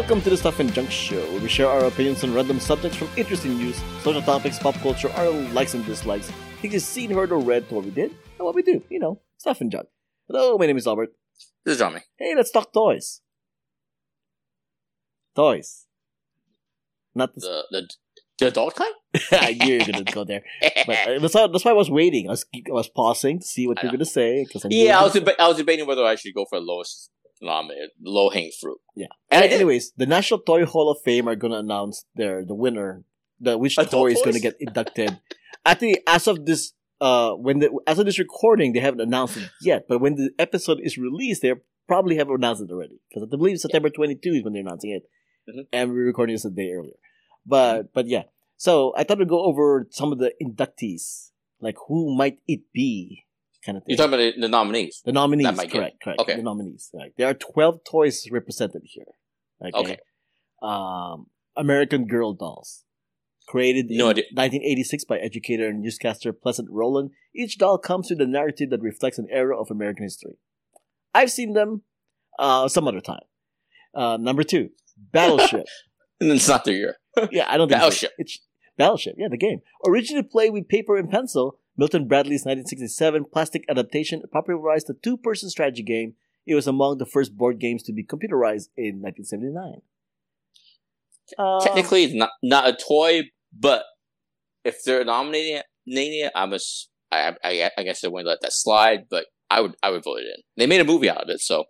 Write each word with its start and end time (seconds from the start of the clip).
Welcome 0.00 0.22
to 0.22 0.30
the 0.30 0.36
Stuff 0.38 0.60
and 0.60 0.72
Junk 0.72 0.90
Show, 0.90 1.20
where 1.30 1.42
we 1.42 1.48
share 1.50 1.68
our 1.68 1.84
opinions 1.84 2.24
on 2.24 2.32
random 2.32 2.58
subjects 2.58 2.96
from 2.96 3.10
interesting 3.18 3.58
news, 3.58 3.78
social 4.00 4.22
topics, 4.22 4.58
pop 4.58 4.74
culture, 4.76 5.10
our 5.10 5.30
likes 5.52 5.74
and 5.74 5.84
dislikes, 5.84 6.30
things 6.62 6.72
you've 6.72 6.82
seen, 6.82 7.10
heard, 7.10 7.30
or 7.30 7.38
read, 7.38 7.68
to 7.68 7.74
what 7.74 7.84
we 7.84 7.90
did, 7.90 8.10
and 8.38 8.46
what 8.46 8.54
we 8.54 8.62
do. 8.62 8.82
You 8.88 8.98
know, 8.98 9.20
stuff 9.36 9.60
and 9.60 9.70
junk. 9.70 9.88
Hello, 10.26 10.56
my 10.56 10.64
name 10.64 10.78
is 10.78 10.86
Albert. 10.86 11.10
This 11.66 11.74
is 11.74 11.80
Johnny. 11.80 12.00
Hey, 12.16 12.34
let's 12.34 12.50
talk 12.50 12.72
toys. 12.72 13.20
Toys. 15.36 15.84
Not 17.14 17.34
the. 17.34 17.40
The 17.40 17.64
the, 17.70 17.88
the 18.38 18.46
adult 18.46 18.76
kind? 18.76 18.94
I 19.32 19.52
knew 19.52 19.74
you 19.74 19.78
were 19.80 19.92
gonna 19.92 20.04
go 20.04 20.24
there, 20.24 20.42
but 20.86 20.96
uh, 20.96 21.18
that's, 21.18 21.34
how, 21.34 21.46
that's 21.48 21.66
why 21.66 21.72
I 21.72 21.74
was 21.74 21.90
waiting. 21.90 22.26
I 22.26 22.30
was 22.30 22.46
I 22.54 22.72
was 22.72 22.88
pausing 22.88 23.40
to 23.40 23.46
see 23.46 23.66
what 23.66 23.78
I 23.78 23.82
you're 23.82 23.92
gonna 23.92 24.06
say 24.06 24.46
because 24.46 24.64
yeah, 24.70 24.98
I 24.98 25.02
was 25.02 25.12
deba- 25.12 25.38
I 25.38 25.46
was 25.46 25.58
debating 25.58 25.86
whether 25.86 26.06
I 26.06 26.14
should 26.14 26.32
go 26.34 26.46
for 26.48 26.56
a 26.56 26.60
lowest 26.62 27.10
nominated, 27.40 27.90
low 28.02 28.30
hanging 28.30 28.52
fruit. 28.60 28.78
Yeah. 28.96 29.06
and 29.30 29.42
did. 29.42 29.52
Anyways, 29.52 29.92
the 29.96 30.06
National 30.06 30.40
Toy 30.40 30.64
Hall 30.64 30.90
of 30.90 31.00
Fame 31.02 31.28
are 31.28 31.36
gonna 31.36 31.58
announce 31.58 32.04
their 32.14 32.44
the 32.44 32.54
winner, 32.54 33.04
the 33.40 33.56
which 33.58 33.76
toy 33.76 34.12
is 34.12 34.22
gonna 34.24 34.40
get 34.40 34.56
inducted. 34.60 35.18
I 35.64 35.74
think 35.74 35.98
as 36.06 36.26
of 36.26 36.46
this, 36.46 36.72
uh, 37.00 37.32
when 37.32 37.58
the 37.60 37.70
as 37.86 37.98
of 37.98 38.06
this 38.06 38.18
recording, 38.18 38.72
they 38.72 38.80
haven't 38.80 39.00
announced 39.00 39.36
it 39.36 39.50
yet. 39.62 39.86
But 39.88 40.00
when 40.00 40.16
the 40.16 40.30
episode 40.38 40.80
is 40.80 40.98
released, 40.98 41.42
they 41.42 41.52
probably 41.86 42.16
have 42.16 42.30
announced 42.30 42.62
it 42.62 42.70
already 42.70 43.00
because 43.08 43.22
I 43.22 43.26
believe 43.26 43.58
September 43.58 43.90
22 43.90 44.30
is 44.34 44.44
when 44.44 44.52
they're 44.52 44.62
announcing 44.62 44.90
it, 44.90 45.08
Mhm. 45.48 45.66
and 45.72 45.90
we're 45.92 46.04
recording 46.06 46.34
this 46.34 46.44
a 46.44 46.50
day 46.50 46.70
earlier. 46.70 46.94
But 47.46 47.92
but 47.92 48.06
yeah, 48.06 48.24
so 48.56 48.92
I 48.96 49.04
thought 49.04 49.18
we'd 49.18 49.28
go 49.28 49.44
over 49.44 49.86
some 49.90 50.12
of 50.12 50.18
the 50.18 50.32
inductees, 50.42 51.30
like 51.60 51.76
who 51.88 52.14
might 52.16 52.38
it 52.46 52.60
be, 52.72 53.24
kind 53.64 53.78
of 53.78 53.84
thing. 53.84 53.96
You're 53.96 53.98
talking 53.98 54.14
about 54.14 54.34
the, 54.34 54.40
the 54.40 54.48
nominees. 54.48 55.02
The 55.04 55.12
nominees, 55.12 55.56
might 55.56 55.70
get- 55.70 55.72
correct, 55.72 55.96
correct. 56.02 56.20
okay. 56.20 56.36
The 56.36 56.42
nominees. 56.42 56.90
Right. 56.94 57.12
There 57.16 57.28
are 57.28 57.34
12 57.34 57.84
toys 57.84 58.26
represented 58.30 58.82
here. 58.84 59.04
Okay. 59.62 59.78
Okay. 59.78 59.96
Um, 60.62 61.26
American 61.56 62.06
Girl 62.06 62.32
dolls. 62.34 62.84
Created 63.48 63.86
in 63.90 63.96
idea. 64.00 64.24
1986 64.32 65.04
by 65.06 65.18
educator 65.18 65.66
and 65.66 65.80
newscaster 65.80 66.32
Pleasant 66.32 66.68
Rowland, 66.70 67.10
each 67.34 67.58
doll 67.58 67.78
comes 67.78 68.08
with 68.08 68.20
a 68.20 68.26
narrative 68.26 68.70
that 68.70 68.80
reflects 68.80 69.18
an 69.18 69.26
era 69.30 69.58
of 69.60 69.68
American 69.70 70.04
history. 70.04 70.38
I've 71.12 71.32
seen 71.32 71.54
them 71.54 71.82
uh, 72.38 72.68
some 72.68 72.86
other 72.86 73.00
time. 73.00 73.24
Uh, 73.92 74.16
number 74.20 74.42
two, 74.44 74.70
Battleship. 74.96 75.66
And 76.22 76.30
it's 76.32 76.46
not 76.48 76.66
their 76.66 76.74
year. 76.74 76.96
yeah, 77.30 77.46
I 77.48 77.56
don't 77.56 77.68
think 77.68 77.78
so. 77.80 77.84
Battleship. 77.86 78.12
It's 78.18 78.40
Battleship, 78.76 79.14
yeah, 79.16 79.28
the 79.30 79.38
game. 79.38 79.60
Originally 79.86 80.22
played 80.22 80.52
with 80.52 80.68
paper 80.68 80.98
and 80.98 81.10
pencil, 81.10 81.58
Milton 81.80 82.06
Bradley's 82.06 82.44
1967 82.44 83.24
plastic 83.32 83.64
adaptation 83.66 84.20
popularized 84.30 84.86
the 84.86 84.92
two-person 85.02 85.48
strategy 85.48 85.82
game. 85.82 86.12
It 86.46 86.54
was 86.54 86.66
among 86.66 86.98
the 86.98 87.06
first 87.06 87.38
board 87.38 87.58
games 87.58 87.82
to 87.84 87.92
be 87.94 88.04
computerized 88.04 88.68
in 88.76 89.00
1979. 89.00 89.80
Uh, 91.38 91.60
Technically, 91.60 92.04
it's 92.04 92.12
not 92.14 92.32
not 92.42 92.68
a 92.68 92.74
toy, 92.76 93.30
but 93.58 93.84
if 94.62 94.84
they're 94.84 95.06
nominating 95.06 95.62
it, 95.86 96.32
I'm 96.34 96.52
a, 96.52 96.58
I, 97.10 97.34
I, 97.42 97.70
I 97.78 97.82
guess 97.82 98.02
they 98.02 98.08
wouldn't 98.08 98.28
let 98.28 98.42
that 98.42 98.52
slide. 98.52 99.06
But 99.08 99.26
I 99.50 99.62
would 99.62 99.74
I 99.82 99.88
would 99.88 100.04
vote 100.04 100.18
it 100.18 100.26
in. 100.26 100.42
They 100.58 100.66
made 100.66 100.82
a 100.82 100.84
movie 100.84 101.08
out 101.08 101.22
of 101.22 101.30
it, 101.30 101.40
so 101.40 101.64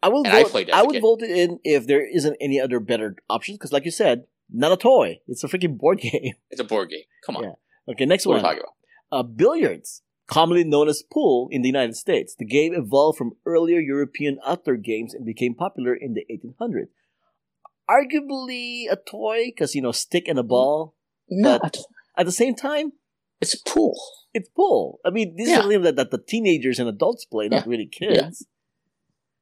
I 0.00 0.10
and 0.10 0.28
I 0.28 0.44
vote. 0.44 0.70
I 0.72 0.82
a 0.82 0.84
would 0.84 1.00
vote 1.00 1.22
it 1.22 1.30
in 1.30 1.58
if 1.64 1.88
there 1.88 2.06
isn't 2.06 2.36
any 2.40 2.60
other 2.60 2.78
better 2.78 3.16
options. 3.28 3.58
Because, 3.58 3.72
like 3.72 3.84
you 3.84 3.90
said, 3.90 4.26
not 4.48 4.70
a 4.70 4.76
toy; 4.76 5.18
it's 5.26 5.42
a 5.42 5.48
freaking 5.48 5.76
board 5.76 5.98
game. 6.06 6.34
it's 6.50 6.60
a 6.60 6.64
board 6.64 6.90
game. 6.90 7.02
Come 7.26 7.38
on, 7.38 7.44
Yeah. 7.44 7.52
Okay, 7.88 8.06
next 8.06 8.26
one. 8.26 8.40
what 8.40 8.44
one. 8.44 8.74
Uh, 9.12 9.22
billiards, 9.22 10.02
commonly 10.26 10.64
known 10.64 10.88
as 10.88 11.02
pool 11.12 11.48
in 11.50 11.62
the 11.62 11.68
United 11.68 11.96
States. 11.96 12.34
The 12.38 12.44
game 12.46 12.74
evolved 12.74 13.18
from 13.18 13.32
earlier 13.46 13.80
European 13.80 14.38
outdoor 14.44 14.76
games 14.76 15.14
and 15.14 15.24
became 15.24 15.54
popular 15.54 15.94
in 15.94 16.14
the 16.14 16.24
1800s. 16.30 16.88
Arguably 17.88 18.90
a 18.90 18.96
toy, 18.96 19.46
because, 19.46 19.74
you 19.74 19.82
know, 19.82 19.92
stick 19.92 20.26
and 20.28 20.38
a 20.38 20.42
ball. 20.42 20.94
No, 21.28 21.58
But- 21.58 21.78
At 22.16 22.26
the 22.26 22.32
same 22.32 22.54
time, 22.54 22.92
it's 23.40 23.54
a 23.54 23.58
pool. 23.68 23.98
it's 24.32 24.48
pool. 24.50 25.00
I 25.04 25.10
mean, 25.10 25.34
this 25.36 25.46
is 25.48 25.52
Yeah. 25.52 25.60
something 25.62 25.82
that, 25.82 25.96
that 25.96 26.10
the 26.10 26.18
teenagers 26.18 26.78
and 26.78 26.88
adults 26.88 27.24
play, 27.24 27.48
not 27.48 27.64
Yeah. 27.66 27.70
really 27.70 27.86
kids. 27.86 28.46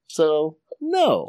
So, 0.09 0.59
no. 0.81 1.29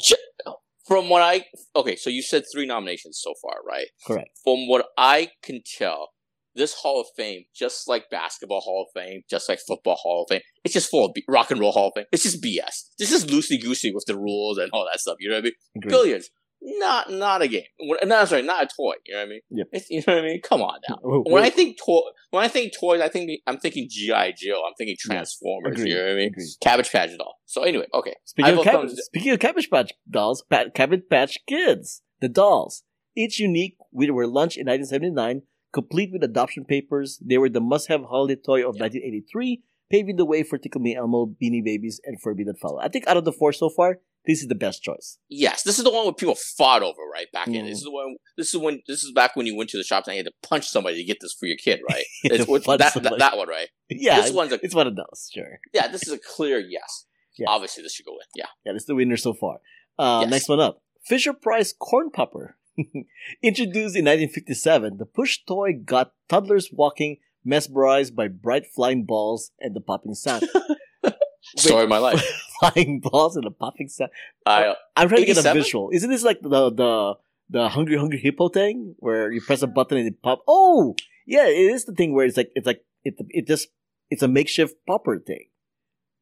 From 0.85 1.07
what 1.09 1.21
I 1.21 1.45
okay, 1.75 1.95
so 1.95 2.09
you 2.09 2.21
said 2.21 2.43
three 2.51 2.65
nominations 2.65 3.17
so 3.21 3.33
far, 3.41 3.61
right? 3.65 3.87
Correct. 4.05 4.31
From 4.43 4.67
what 4.67 4.87
I 4.97 5.31
can 5.41 5.61
tell, 5.65 6.12
this 6.55 6.73
Hall 6.73 7.01
of 7.01 7.07
Fame, 7.17 7.43
just 7.55 7.87
like 7.87 8.09
basketball 8.09 8.61
Hall 8.61 8.87
of 8.87 8.99
Fame, 9.01 9.21
just 9.29 9.49
like 9.49 9.59
football 9.67 9.95
Hall 9.95 10.23
of 10.23 10.33
Fame, 10.33 10.41
it's 10.63 10.73
just 10.73 10.89
full 10.89 11.05
of 11.07 11.13
B- 11.13 11.23
rock 11.27 11.51
and 11.51 11.59
roll 11.59 11.71
Hall 11.71 11.87
of 11.87 11.93
Fame. 11.95 12.05
It's 12.11 12.23
just 12.23 12.43
BS. 12.43 12.89
This 12.99 13.11
is 13.11 13.25
loosey 13.25 13.61
goosey 13.61 13.91
with 13.93 14.05
the 14.05 14.17
rules 14.17 14.57
and 14.57 14.69
all 14.71 14.87
that 14.91 14.99
stuff. 14.99 15.17
You 15.19 15.29
know 15.29 15.35
what 15.35 15.41
I 15.41 15.43
mean? 15.45 15.53
Agreed. 15.77 15.89
Billiards, 15.91 16.29
not 16.61 17.11
not 17.11 17.41
a 17.41 17.47
game. 17.47 17.63
No, 18.05 18.23
sorry, 18.25 18.41
not 18.43 18.63
a 18.63 18.67
toy. 18.67 18.93
You 19.05 19.13
know 19.15 19.19
what 19.19 19.25
I 19.25 19.29
mean? 19.29 19.39
Yep. 19.49 19.67
It's, 19.73 19.89
you 19.89 20.03
know 20.07 20.15
what 20.15 20.23
I 20.23 20.27
mean? 20.27 20.41
Come 20.41 20.61
on 20.61 20.79
now. 20.89 20.97
When 21.03 21.43
I 21.43 21.49
think 21.49 21.77
toy, 21.83 21.99
when 22.29 22.43
I 22.43 22.47
think 22.47 22.73
toys, 22.79 23.01
I 23.01 23.09
think 23.09 23.31
I'm 23.47 23.57
thinking 23.57 23.87
GI 23.89 24.33
Joe. 24.37 24.61
I'm 24.65 24.73
thinking 24.77 24.95
Transformers. 24.99 25.73
Agreed. 25.73 25.89
You 25.89 25.95
know 25.95 26.03
what 26.05 26.11
I 26.11 26.15
mean? 26.15 26.27
Agreed. 26.29 26.47
Cabbage 26.61 26.91
Patch 26.91 27.17
doll. 27.17 27.35
So 27.45 27.63
anyway, 27.63 27.87
okay. 27.93 28.15
Speaking 28.25 28.57
of, 28.57 28.63
cab- 28.63 28.89
speaking 28.89 29.31
of 29.33 29.39
Cabbage 29.39 29.69
Patch 29.69 29.91
dolls, 30.09 30.43
Cabbage 30.73 31.03
Patch 31.09 31.37
Kids, 31.47 32.01
the 32.21 32.29
dolls, 32.29 32.83
each 33.15 33.39
unique, 33.39 33.75
we 33.91 34.09
were 34.09 34.25
launched 34.25 34.57
in 34.57 34.65
1979, 34.65 35.41
complete 35.73 36.11
with 36.13 36.23
adoption 36.23 36.63
papers. 36.65 37.19
They 37.25 37.37
were 37.37 37.49
the 37.49 37.59
must-have 37.61 38.03
holiday 38.03 38.35
toy 38.35 38.59
of 38.61 38.79
1983, 38.79 39.61
paving 39.91 40.15
the 40.15 40.25
way 40.25 40.43
for 40.43 40.57
Tickle 40.57 40.81
Me 40.81 40.95
Elmo, 40.95 41.25
Beanie 41.41 41.63
Babies, 41.63 41.99
and 42.05 42.21
Furby 42.21 42.43
that 42.45 42.59
follow. 42.59 42.79
I 42.79 42.87
think 42.87 43.07
out 43.07 43.17
of 43.17 43.25
the 43.25 43.31
four 43.33 43.51
so 43.53 43.69
far, 43.69 43.99
this 44.25 44.41
is 44.41 44.47
the 44.47 44.55
best 44.55 44.81
choice. 44.81 45.17
Yes, 45.27 45.63
this 45.63 45.77
is 45.77 45.83
the 45.83 45.91
one 45.91 46.05
where 46.05 46.13
people 46.13 46.35
fought 46.35 46.81
over, 46.81 47.01
right? 47.11 47.27
Back 47.33 47.47
in 47.49 47.55
Mhm. 47.55 47.67
this 47.67 47.79
is 47.79 47.83
the 47.83 47.91
one. 47.91 48.15
This 48.37 48.53
is 48.53 48.57
when 48.61 48.81
this 48.87 49.03
is 49.03 49.11
back 49.11 49.35
when 49.35 49.45
you 49.45 49.55
went 49.57 49.69
to 49.71 49.77
the 49.77 49.83
shops 49.83 50.07
and 50.07 50.15
you 50.15 50.19
had 50.19 50.27
to 50.27 50.47
punch 50.47 50.65
somebody 50.69 50.95
to 50.95 51.03
get 51.03 51.17
this 51.19 51.33
for 51.33 51.45
your 51.45 51.57
kid, 51.57 51.81
right? 51.89 52.05
It's, 52.23 52.45
that, 52.45 52.77
that 53.03 53.15
that 53.19 53.37
one, 53.37 53.49
right? 53.49 53.67
Yeah, 53.89 54.21
this 54.21 54.31
one's 54.31 54.53
a 54.53 54.59
it's 54.63 54.73
one 54.73 54.87
of 54.87 54.95
those, 54.95 55.29
sure. 55.33 55.59
yeah. 55.73 55.89
This 55.89 56.07
is 56.07 56.13
a 56.13 56.19
clear 56.19 56.57
yes. 56.59 57.05
Yeah. 57.37 57.47
Obviously, 57.49 57.83
this 57.83 57.93
should 57.95 58.05
go 58.05 58.13
in. 58.13 58.25
Yeah. 58.35 58.45
Yeah, 58.65 58.71
this 58.73 58.83
is 58.83 58.87
the 58.87 58.95
winner 58.95 59.17
so 59.17 59.33
far. 59.33 59.57
Uh, 59.99 60.19
Yes. 60.21 60.29
Next 60.31 60.49
one 60.49 60.59
up. 60.61 60.81
Fisher 61.05 61.33
Price 61.33 61.73
Corn 61.77 62.09
Popper. 62.09 62.57
Introduced 63.41 63.95
in 63.95 64.05
1957, 64.05 64.97
the 64.97 65.05
push 65.05 65.39
toy 65.45 65.73
got 65.73 66.13
toddlers 66.27 66.69
walking, 66.71 67.17
mesmerized 67.43 68.15
by 68.15 68.27
bright 68.27 68.65
flying 68.65 69.05
balls 69.05 69.51
and 69.59 69.75
the 69.75 69.81
popping 69.81 70.13
sound. 70.13 70.47
Story 71.57 71.83
of 71.83 71.89
my 71.89 71.97
life. 71.97 72.23
flying 72.59 72.99
balls 72.99 73.35
and 73.35 73.45
the 73.45 73.51
popping 73.51 73.89
sound. 73.89 74.11
I 74.45 74.75
I'm 74.95 75.09
trying 75.09 75.21
to 75.21 75.33
get 75.33 75.45
a 75.45 75.53
visual. 75.53 75.89
Isn't 75.91 76.09
this 76.09 76.23
like 76.23 76.41
the 76.41 76.71
the 76.71 77.15
the 77.49 77.69
hungry 77.69 77.97
hungry 77.97 78.19
hippo 78.19 78.49
thing 78.49 78.95
where 78.99 79.31
you 79.31 79.41
press 79.41 79.61
a 79.61 79.67
button 79.67 79.97
and 79.97 80.07
it 80.07 80.21
pop? 80.21 80.41
Oh, 80.47 80.95
yeah, 81.27 81.45
it 81.47 81.71
is 81.71 81.85
the 81.85 81.93
thing 81.93 82.13
where 82.13 82.25
it's 82.25 82.37
like 82.37 82.51
it's 82.55 82.65
like 82.65 82.83
it 83.03 83.15
it 83.29 83.47
just 83.47 83.67
it's 84.09 84.23
a 84.23 84.27
makeshift 84.27 84.75
popper 84.87 85.19
thing. 85.19 85.47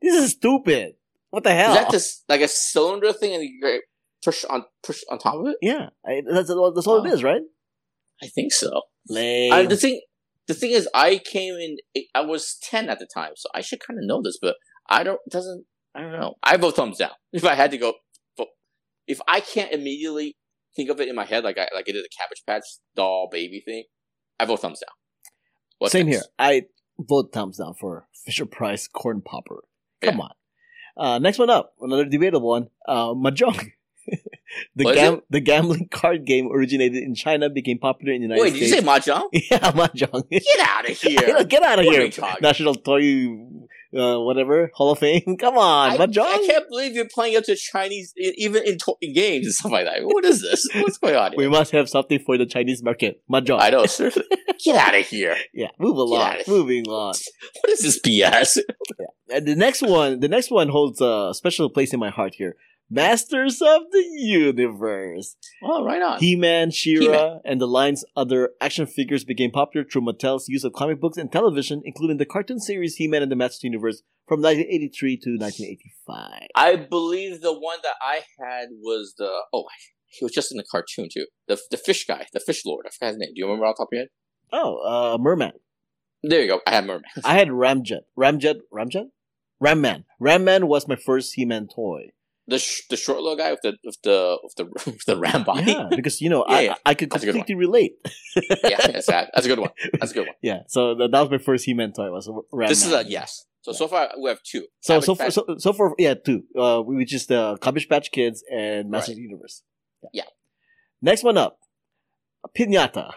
This 0.01 0.15
is 0.15 0.31
stupid. 0.31 0.95
What 1.29 1.43
the 1.43 1.53
hell? 1.53 1.71
is 1.71 1.77
that 1.77 1.91
this 1.91 2.23
like 2.27 2.41
a 2.41 2.47
cylinder 2.47 3.13
thing 3.13 3.33
and 3.35 3.43
you 3.43 3.61
get 3.61 3.81
push 4.23 4.43
on 4.45 4.65
push 4.83 5.01
on 5.09 5.17
top 5.19 5.35
of 5.35 5.47
it? 5.47 5.57
Yeah, 5.61 5.89
I, 6.05 6.21
that's 6.29 6.49
all. 6.49 6.71
That's 6.73 6.87
all 6.87 7.01
Oh. 7.01 7.05
it 7.05 7.13
is, 7.13 7.23
right? 7.23 7.41
I 8.23 8.27
think 8.27 8.53
so. 8.53 8.81
Lame. 9.09 9.51
I, 9.51 9.65
the 9.65 9.75
thing, 9.77 9.99
the 10.47 10.53
thing 10.53 10.71
is, 10.71 10.87
I 10.93 11.17
came 11.17 11.55
in. 11.55 11.77
I 12.13 12.21
was 12.21 12.57
ten 12.61 12.89
at 12.89 12.99
the 12.99 13.07
time, 13.11 13.31
so 13.35 13.49
I 13.55 13.61
should 13.61 13.79
kind 13.79 13.99
of 13.99 14.05
know 14.05 14.21
this, 14.21 14.37
but 14.41 14.55
I 14.89 15.03
don't. 15.03 15.19
Doesn't 15.29 15.65
I 15.95 16.01
don't 16.01 16.11
know. 16.13 16.35
I 16.43 16.57
vote 16.57 16.75
thumbs 16.75 16.97
down. 16.97 17.11
If 17.33 17.45
I 17.45 17.55
had 17.55 17.71
to 17.71 17.77
go, 17.77 17.93
but 18.37 18.47
if 19.07 19.19
I 19.27 19.39
can't 19.39 19.71
immediately 19.71 20.35
think 20.75 20.89
of 20.89 21.01
it 21.01 21.07
in 21.09 21.15
my 21.15 21.25
head, 21.25 21.43
like 21.43 21.57
I 21.57 21.67
like 21.73 21.85
I 21.89 21.91
did 21.91 22.03
the 22.03 22.09
Cabbage 22.19 22.43
Patch 22.47 22.63
doll 22.95 23.27
baby 23.31 23.61
thing, 23.65 23.83
I 24.39 24.45
vote 24.45 24.59
thumbs 24.61 24.79
down. 24.79 24.93
What's 25.79 25.93
Same 25.93 26.05
next? 26.07 26.17
here. 26.17 26.25
I 26.37 26.63
vote 26.99 27.31
thumbs 27.33 27.57
down 27.57 27.73
for 27.73 28.07
Fisher 28.25 28.45
Price 28.45 28.87
Corn 28.87 29.21
Popper. 29.21 29.63
Come 30.01 30.17
Yeah. 30.17 30.23
on. 30.23 30.31
Uh, 30.97 31.19
next 31.19 31.39
one 31.39 31.49
up, 31.49 31.73
another 31.81 32.05
debatable 32.05 32.49
one. 32.49 32.69
Uh, 32.87 33.13
Mahjong. 33.13 33.71
the 34.75 34.93
gam- 34.93 35.21
the 35.29 35.39
gambling 35.39 35.87
card 35.91 36.25
game 36.25 36.49
originated 36.51 37.03
in 37.03 37.15
China, 37.15 37.49
became 37.49 37.77
popular 37.79 38.13
in 38.13 38.21
the 38.21 38.27
United 38.27 38.41
States. 38.41 38.53
Wait, 38.53 38.59
did 38.59 38.69
you 38.69 39.03
say 39.03 39.11
mahjong? 39.11 39.29
yeah, 39.51 39.71
Mahjong. 39.71 40.29
Get 40.29 40.59
out 40.69 40.89
of 40.89 40.97
here! 41.01 41.43
get 41.45 41.63
out 41.63 41.79
of 41.79 41.85
What 41.85 42.13
here. 42.13 42.35
National 42.41 42.75
Toy, 42.75 43.37
uh, 43.97 44.19
whatever, 44.19 44.71
Hall 44.73 44.91
of 44.91 44.99
Fame. 44.99 45.37
Come 45.39 45.57
on, 45.57 45.91
I, 45.91 45.97
Mahjong. 45.97 46.25
I 46.25 46.45
can't 46.47 46.67
believe 46.69 46.93
you're 46.93 47.07
playing 47.13 47.37
up 47.37 47.43
to 47.45 47.55
Chinese, 47.55 48.13
even 48.17 48.63
in, 48.63 48.77
to- 48.79 48.95
in 49.01 49.13
games 49.13 49.45
and 49.47 49.53
stuff 49.55 49.71
like 49.71 49.85
that. 49.85 50.03
What 50.03 50.25
is 50.25 50.41
this? 50.41 50.67
What's 50.75 50.97
going 50.97 51.15
on 51.15 51.33
we 51.37 51.47
must 51.47 51.71
have 51.71 51.89
something 51.89 52.19
for 52.19 52.37
the 52.37 52.45
Chinese 52.45 52.83
market. 52.83 53.21
Mahjong. 53.31 53.59
I 53.61 53.69
know, 53.69 53.85
seriously. 53.85 54.23
Get 54.63 54.75
out 54.75 54.93
of 54.99 55.05
here! 55.07 55.35
Yeah, 55.53 55.69
move 55.79 55.97
along. 55.97 56.37
Moving 56.47 56.87
on. 56.87 57.13
What 57.61 57.69
is 57.71 57.79
this 57.81 57.99
BS? 57.99 58.59
And 59.33 59.47
the 59.47 59.55
next 59.55 59.81
one, 59.81 60.19
the 60.19 60.27
next 60.27 60.51
one 60.51 60.69
holds 60.69 60.99
a 61.01 61.31
special 61.33 61.69
place 61.69 61.93
in 61.93 61.99
my 61.99 62.09
heart 62.09 62.35
here. 62.35 62.55
Masters 62.93 63.61
of 63.61 63.83
the 63.91 64.05
Universe. 64.17 65.37
Oh, 65.63 65.85
right 65.85 66.01
on. 66.01 66.19
He-Man, 66.19 66.71
She-Ra, 66.71 67.03
He-Man. 67.05 67.39
and 67.45 67.61
the 67.61 67.67
line's 67.67 68.03
other 68.17 68.49
action 68.59 68.85
figures 68.85 69.23
became 69.23 69.49
popular 69.49 69.85
through 69.85 70.01
Mattel's 70.01 70.49
use 70.49 70.65
of 70.65 70.73
comic 70.73 70.99
books 70.99 71.17
and 71.17 71.31
television, 71.31 71.81
including 71.85 72.17
the 72.17 72.25
cartoon 72.25 72.59
series 72.59 72.95
He-Man 72.95 73.23
and 73.23 73.31
the 73.31 73.37
Masters 73.37 73.59
of 73.59 73.61
the 73.61 73.67
Universe 73.69 74.03
from 74.27 74.41
1983 74.41 75.17
to 75.17 75.29
1985. 75.37 76.47
I 76.53 76.75
believe 76.75 77.39
the 77.39 77.53
one 77.57 77.77
that 77.83 77.95
I 78.01 78.21
had 78.39 78.69
was 78.81 79.15
the 79.17 79.31
oh 79.53 79.65
he 80.07 80.25
was 80.25 80.33
just 80.33 80.51
in 80.51 80.57
the 80.57 80.65
cartoon 80.69 81.07
too. 81.11 81.27
The 81.47 81.57
the 81.71 81.77
fish 81.77 82.05
guy, 82.05 82.27
the 82.33 82.41
fish 82.41 82.65
lord. 82.65 82.85
I 82.85 82.91
forgot 82.91 83.09
his 83.11 83.17
name. 83.17 83.29
Do 83.33 83.39
you 83.39 83.45
remember 83.45 83.65
off 83.67 83.77
the 83.77 83.83
top 83.83 83.87
of 83.87 83.93
your 83.93 84.01
head? 84.01 84.09
Oh, 84.51 85.13
uh, 85.13 85.17
Merman. 85.17 85.53
There 86.23 86.41
you 86.41 86.47
go. 86.47 86.59
I 86.67 86.71
had 86.71 86.85
Merman. 86.85 87.03
I 87.23 87.35
had 87.35 87.47
Ramjet. 87.47 88.01
Ramjet? 88.19 88.59
Ramjet? 88.73 89.05
Ramman. 89.63 90.03
Ramman 90.21 90.65
was 90.65 90.87
my 90.87 90.97
first 90.97 91.33
He-Man 91.35 91.67
toy. 91.73 92.09
The 92.51 92.59
sh- 92.59 92.83
the 92.89 92.97
short 92.97 93.19
little 93.23 93.37
guy 93.37 93.51
with 93.51 93.61
the 93.61 93.71
with 93.83 93.99
the 94.03 94.37
with 94.43 94.55
the 94.59 94.65
with 94.91 95.05
the 95.05 95.17
ram 95.17 95.43
body. 95.43 95.71
Yeah, 95.71 95.87
because 95.89 96.19
you 96.19 96.29
know 96.29 96.43
Yeah, 96.49 96.55
I 96.55 96.61
yeah. 96.61 96.75
I 96.85 96.93
could 96.93 97.09
completely 97.09 97.55
relate. 97.55 97.93
yeah, 98.71 98.77
that's 98.91 99.07
that. 99.07 99.31
That's 99.33 99.45
a 99.45 99.49
good 99.49 99.59
one. 99.59 99.71
That's 99.99 100.11
a 100.11 100.15
good 100.15 100.27
one. 100.27 100.35
yeah, 100.41 100.59
so 100.67 100.93
that, 100.95 101.11
that 101.11 101.21
was 101.21 101.31
my 101.31 101.37
first 101.37 101.63
He-Man 101.65 101.93
toy. 101.93 102.11
Was 102.11 102.27
Ramman. 102.27 102.67
This 102.67 102.85
is 102.85 102.91
a 102.91 103.03
yes. 103.07 103.45
So 103.61 103.71
so 103.71 103.87
far 103.87 104.09
we 104.21 104.27
have 104.29 104.43
two. 104.43 104.65
So 104.81 104.95
Cabbage 104.95 105.05
so 105.05 105.15
far, 105.15 105.25
Patch- 105.27 105.33
so 105.33 105.55
so 105.57 105.71
far 105.73 105.93
yeah 105.97 106.15
two. 106.15 106.43
Uh, 106.57 106.81
which 106.81 107.13
is 107.13 107.25
the 107.27 107.57
Cabbage 107.61 107.87
Patch 107.87 108.11
Kids 108.11 108.43
and 108.51 108.89
Masters 108.91 109.13
of 109.13 109.15
the 109.15 109.21
Universe. 109.21 109.63
Yeah. 110.11 110.27
Next 111.01 111.23
one 111.23 111.37
up, 111.37 111.57
pinata. 112.57 113.13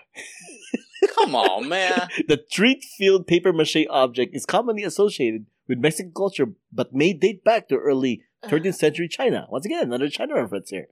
come 1.17 1.35
on, 1.35 1.69
man. 1.69 2.09
The 2.29 2.39
treat-filled 2.39 3.27
paper 3.27 3.53
mache 3.53 3.85
object 3.91 4.35
is 4.35 4.47
commonly 4.47 4.85
associated 4.85 5.47
with 5.69 5.79
Mexican 5.79 6.13
culture, 6.15 6.47
but 6.73 6.95
may 6.95 7.13
date 7.13 7.43
back 7.45 7.69
to 7.69 7.77
early 7.77 8.23
13th 8.49 8.75
century 8.75 9.08
China. 9.08 9.46
Once 9.50 9.67
again, 9.67 9.85
another 9.85 10.08
China 10.08 10.35
reference 10.35 10.70
here. 10.70 10.87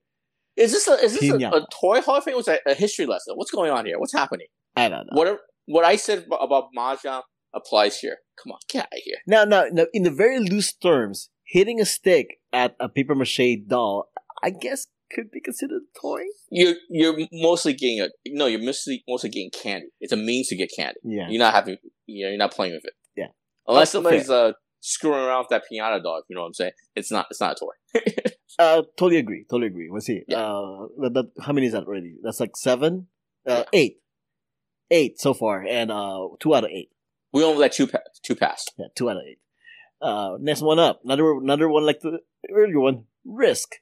Is 0.56 0.72
this 0.72 0.86
a, 0.86 0.92
is 0.94 1.18
this 1.18 1.30
a, 1.30 1.48
a 1.48 1.66
toy 1.72 2.02
hall 2.02 2.16
of 2.16 2.24
fame? 2.24 2.36
Was 2.36 2.48
a, 2.48 2.58
a 2.66 2.74
history 2.74 3.06
lesson? 3.06 3.34
What's 3.36 3.50
going 3.50 3.70
on 3.70 3.86
here? 3.86 3.98
What's 3.98 4.12
happening? 4.12 4.48
I 4.76 4.88
don't 4.88 5.06
know. 5.06 5.18
What 5.18 5.38
what 5.66 5.84
I 5.84 5.96
said 5.96 6.26
about, 6.30 6.68
mahjong 6.76 7.22
applies 7.54 7.98
here. 7.98 8.18
Come 8.42 8.52
on, 8.52 8.58
get 8.68 8.80
out 8.80 8.92
of 8.92 9.00
here. 9.04 9.16
Now, 9.26 9.44
now, 9.44 9.64
now, 9.72 9.86
in 9.92 10.02
the 10.02 10.10
very 10.10 10.38
loose 10.38 10.72
terms, 10.72 11.30
hitting 11.46 11.80
a 11.80 11.84
stick 11.84 12.40
at 12.52 12.74
a 12.80 12.88
paper 12.88 13.14
mache 13.14 13.58
doll, 13.66 14.10
I 14.42 14.50
guess, 14.50 14.86
could 15.12 15.30
be 15.30 15.40
considered 15.40 15.82
a 15.82 16.00
toy. 16.00 16.22
You're 16.50 16.74
you're 16.88 17.16
mostly 17.32 17.74
getting 17.74 18.00
a 18.00 18.08
no. 18.28 18.46
You're 18.46 18.62
mostly 18.62 19.04
mostly 19.08 19.30
getting 19.30 19.50
candy. 19.50 19.88
It's 20.00 20.12
a 20.12 20.16
means 20.16 20.48
to 20.48 20.56
get 20.56 20.70
candy. 20.76 21.00
Yeah. 21.04 21.28
You're 21.28 21.38
not 21.38 21.54
having. 21.54 21.76
You 22.06 22.24
know, 22.26 22.30
you're 22.30 22.38
not 22.38 22.52
playing 22.52 22.74
with 22.74 22.84
it. 22.84 22.94
Yeah. 23.16 23.28
Unless 23.66 23.92
somebody's 23.92 24.30
uh 24.30 24.52
screwing 24.82 25.18
around 25.20 25.44
with 25.44 25.48
that 25.50 25.62
piñata 25.70 26.02
dog. 26.02 26.24
You 26.28 26.36
know 26.36 26.42
what 26.42 26.48
I'm 26.48 26.54
saying? 26.54 26.72
It's 26.94 27.10
not. 27.10 27.26
It's 27.30 27.40
not 27.40 27.56
a 27.56 27.64
toy. 27.64 28.02
Uh, 28.58 28.82
totally 28.98 29.16
agree. 29.18 29.46
Totally 29.48 29.68
agree. 29.68 29.88
Let's 29.90 30.04
see. 30.04 30.24
Yeah. 30.28 30.36
Uh, 30.44 30.86
that, 31.00 31.14
that, 31.14 31.30
how 31.40 31.54
many 31.54 31.68
is 31.68 31.72
that 31.72 31.84
already? 31.84 32.16
That's 32.22 32.38
like 32.38 32.54
seven, 32.54 33.06
uh, 33.48 33.50
Yeah. 33.50 33.64
eight, 33.72 33.96
eight 34.90 35.18
so 35.18 35.32
far, 35.32 35.62
and 35.66 35.90
uh, 35.90 36.28
two 36.38 36.54
out 36.54 36.64
of 36.64 36.70
eight. 36.70 36.90
We 37.32 37.42
only 37.44 37.58
let 37.60 37.72
two 37.72 37.86
pa- 37.86 38.00
two 38.22 38.36
pass. 38.36 38.66
Yeah, 38.76 38.88
two 38.94 39.08
out 39.08 39.16
of 39.16 39.22
eight. 39.26 39.38
Uh, 40.02 40.36
next 40.38 40.60
one 40.60 40.78
up, 40.78 41.00
another 41.02 41.32
another 41.32 41.66
one 41.66 41.86
like 41.86 42.00
the 42.00 42.18
earlier 42.52 42.78
one, 42.78 43.04
Risk, 43.24 43.76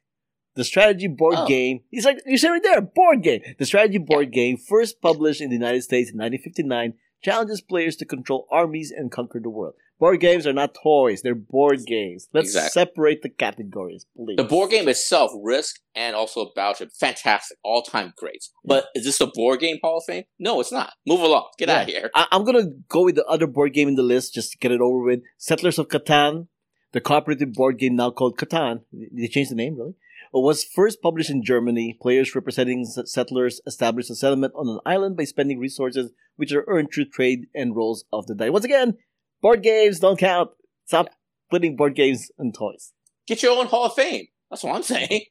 the 0.55 0.63
strategy 0.63 1.09
board 1.09 1.35
Oh. 1.39 1.47
game. 1.49 1.81
He's 1.91 2.05
like 2.05 2.19
you 2.25 2.39
said 2.39 2.51
right 2.51 2.63
there, 2.63 2.81
board 2.81 3.25
game. 3.25 3.41
The 3.59 3.67
strategy 3.67 3.99
board 3.99 4.31
game, 4.33 4.57
first 4.57 5.01
published 5.03 5.41
in 5.41 5.49
the 5.51 5.57
United 5.57 5.83
States 5.83 6.11
in 6.13 6.17
1959, 6.19 6.95
challenges 7.25 7.61
players 7.61 7.97
to 7.97 8.05
control 8.05 8.47
armies 8.53 8.93
and 8.97 9.11
conquer 9.11 9.41
the 9.43 9.51
world. 9.51 9.75
Board 10.01 10.19
games 10.19 10.47
are 10.47 10.53
not 10.55 10.75
toys; 10.83 11.21
they're 11.23 11.35
board 11.35 11.85
games. 11.87 12.27
Let's 12.33 12.49
Exactly. 12.49 12.71
separate 12.71 13.21
the 13.23 13.29
categories, 13.29 14.07
please. 14.17 14.37
The 14.39 14.45
board 14.45 14.71
game 14.71 14.89
itself, 14.89 15.31
Risk 15.43 15.77
and 15.95 16.17
also 16.17 16.51
Battleship, 16.57 16.91
fantastic, 16.99 17.59
all 17.63 17.83
time 17.83 18.15
greats. 18.17 18.51
But 18.65 18.87
is 18.95 19.05
this 19.05 19.21
a 19.21 19.27
board 19.27 19.61
game 19.61 19.79
Hall 19.83 19.99
of 19.99 20.05
Fame? 20.07 20.25
No, 20.39 20.59
it's 20.61 20.73
not. 20.73 20.95
Move 21.07 21.21
along. 21.21 21.49
Get 21.59 21.69
out 21.69 21.83
of 21.83 21.89
here. 21.89 22.11
I- 22.15 22.27
I'm 22.33 22.45
gonna 22.45 22.69
go 22.89 23.05
with 23.05 23.15
the 23.17 23.27
other 23.27 23.47
board 23.47 23.75
game 23.75 23.89
in 23.89 23.95
the 23.97 24.03
list 24.03 24.33
just 24.35 24.53
to 24.53 24.59
get 24.59 24.73
it 24.73 24.81
over 24.81 25.01
with. 25.05 25.21
Settlers 25.37 25.79
of 25.79 25.89
Catan, 25.89 26.49
the 26.93 27.01
cooperative 27.03 27.53
board 27.53 27.79
game 27.79 27.95
now 27.97 28.11
called 28.11 28.39
Catan. 28.39 28.81
They 28.93 29.29
changed 29.29 29.51
the 29.51 29.55
name, 29.55 29.77
really. 29.77 29.95
It 30.33 30.39
was 30.45 30.65
first 30.65 31.03
published 31.03 31.29
in 31.29 31.43
Germany. 31.43 31.99
Players 32.01 32.35
representing 32.35 32.85
settlers 32.87 33.61
establish 33.67 34.09
a 34.09 34.15
settlement 34.15 34.55
on 34.57 34.69
an 34.69 34.79
island 34.87 35.17
by 35.17 35.25
spending 35.25 35.59
resources 35.59 36.13
which 36.37 36.53
are 36.53 36.65
earned 36.69 36.89
through 36.95 37.07
trade 37.07 37.49
and 37.55 37.75
rolls 37.77 38.05
of 38.13 38.27
the 38.29 38.35
die. 38.37 38.49
Once 38.49 38.65
again, 38.65 38.97
board 39.41 39.63
games 39.63 40.01
don't 40.01 40.19
count. 40.19 40.51
Stop 40.87 41.09
putting 41.51 41.77
board 41.77 41.95
games 41.95 42.31
and 42.39 42.55
toys. 42.55 42.93
Get 43.27 43.43
your 43.43 43.57
own 43.57 43.67
Hall 43.67 43.87
of 43.87 43.95
Fame. 43.95 44.27
That's 44.51 44.65
what 44.65 44.75
I'm 44.75 44.83
saying. 44.83 45.23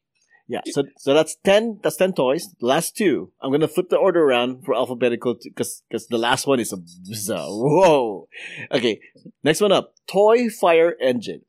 Yeah, 0.50 0.62
so 0.66 0.84
so 0.98 1.14
that's 1.14 1.36
ten. 1.44 1.80
That's 1.84 1.98
ten 1.98 2.14
toys. 2.14 2.48
The 2.60 2.66
last 2.66 2.98
two, 2.98 3.32
I'm 3.40 3.52
gonna 3.52 3.68
flip 3.68 3.90
the 3.90 3.98
order 3.98 4.24
around 4.24 4.66
for 4.66 4.74
alphabetical 4.74 5.36
because 5.44 5.84
because 5.88 6.08
the 6.08 6.18
last 6.18 6.48
one 6.48 6.60
is 6.60 6.74
a, 6.74 6.78
is 7.08 7.30
a 7.30 7.46
whoa. 7.46 8.28
Okay, 8.72 9.00
next 9.44 9.62
one 9.62 9.72
up. 9.72 9.94
Toy 10.08 10.50
fire 10.50 10.96
engine. 11.00 11.42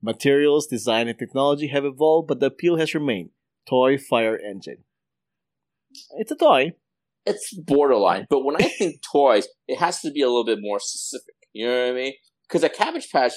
Materials, 0.00 0.68
design, 0.68 1.08
and 1.08 1.18
technology 1.18 1.66
have 1.68 1.84
evolved, 1.84 2.28
but 2.28 2.38
the 2.38 2.46
appeal 2.46 2.76
has 2.76 2.94
remained. 2.94 3.30
Toy 3.68 3.98
fire 3.98 4.38
engine. 4.38 4.84
It's 6.16 6.30
a 6.30 6.36
toy. 6.36 6.74
It's 7.24 7.52
borderline, 7.52 8.28
but 8.30 8.44
when 8.44 8.54
I 8.54 8.68
think 8.68 9.02
toys, 9.12 9.48
it 9.66 9.80
has 9.80 10.00
to 10.02 10.12
be 10.12 10.22
a 10.22 10.28
little 10.28 10.44
bit 10.44 10.58
more 10.60 10.78
specific. 10.78 11.34
You 11.56 11.66
know 11.66 11.84
what 11.86 11.90
I 11.92 11.94
mean? 11.94 12.12
Because 12.48 12.62
a 12.62 12.68
Cabbage 12.68 13.10
Patch 13.10 13.32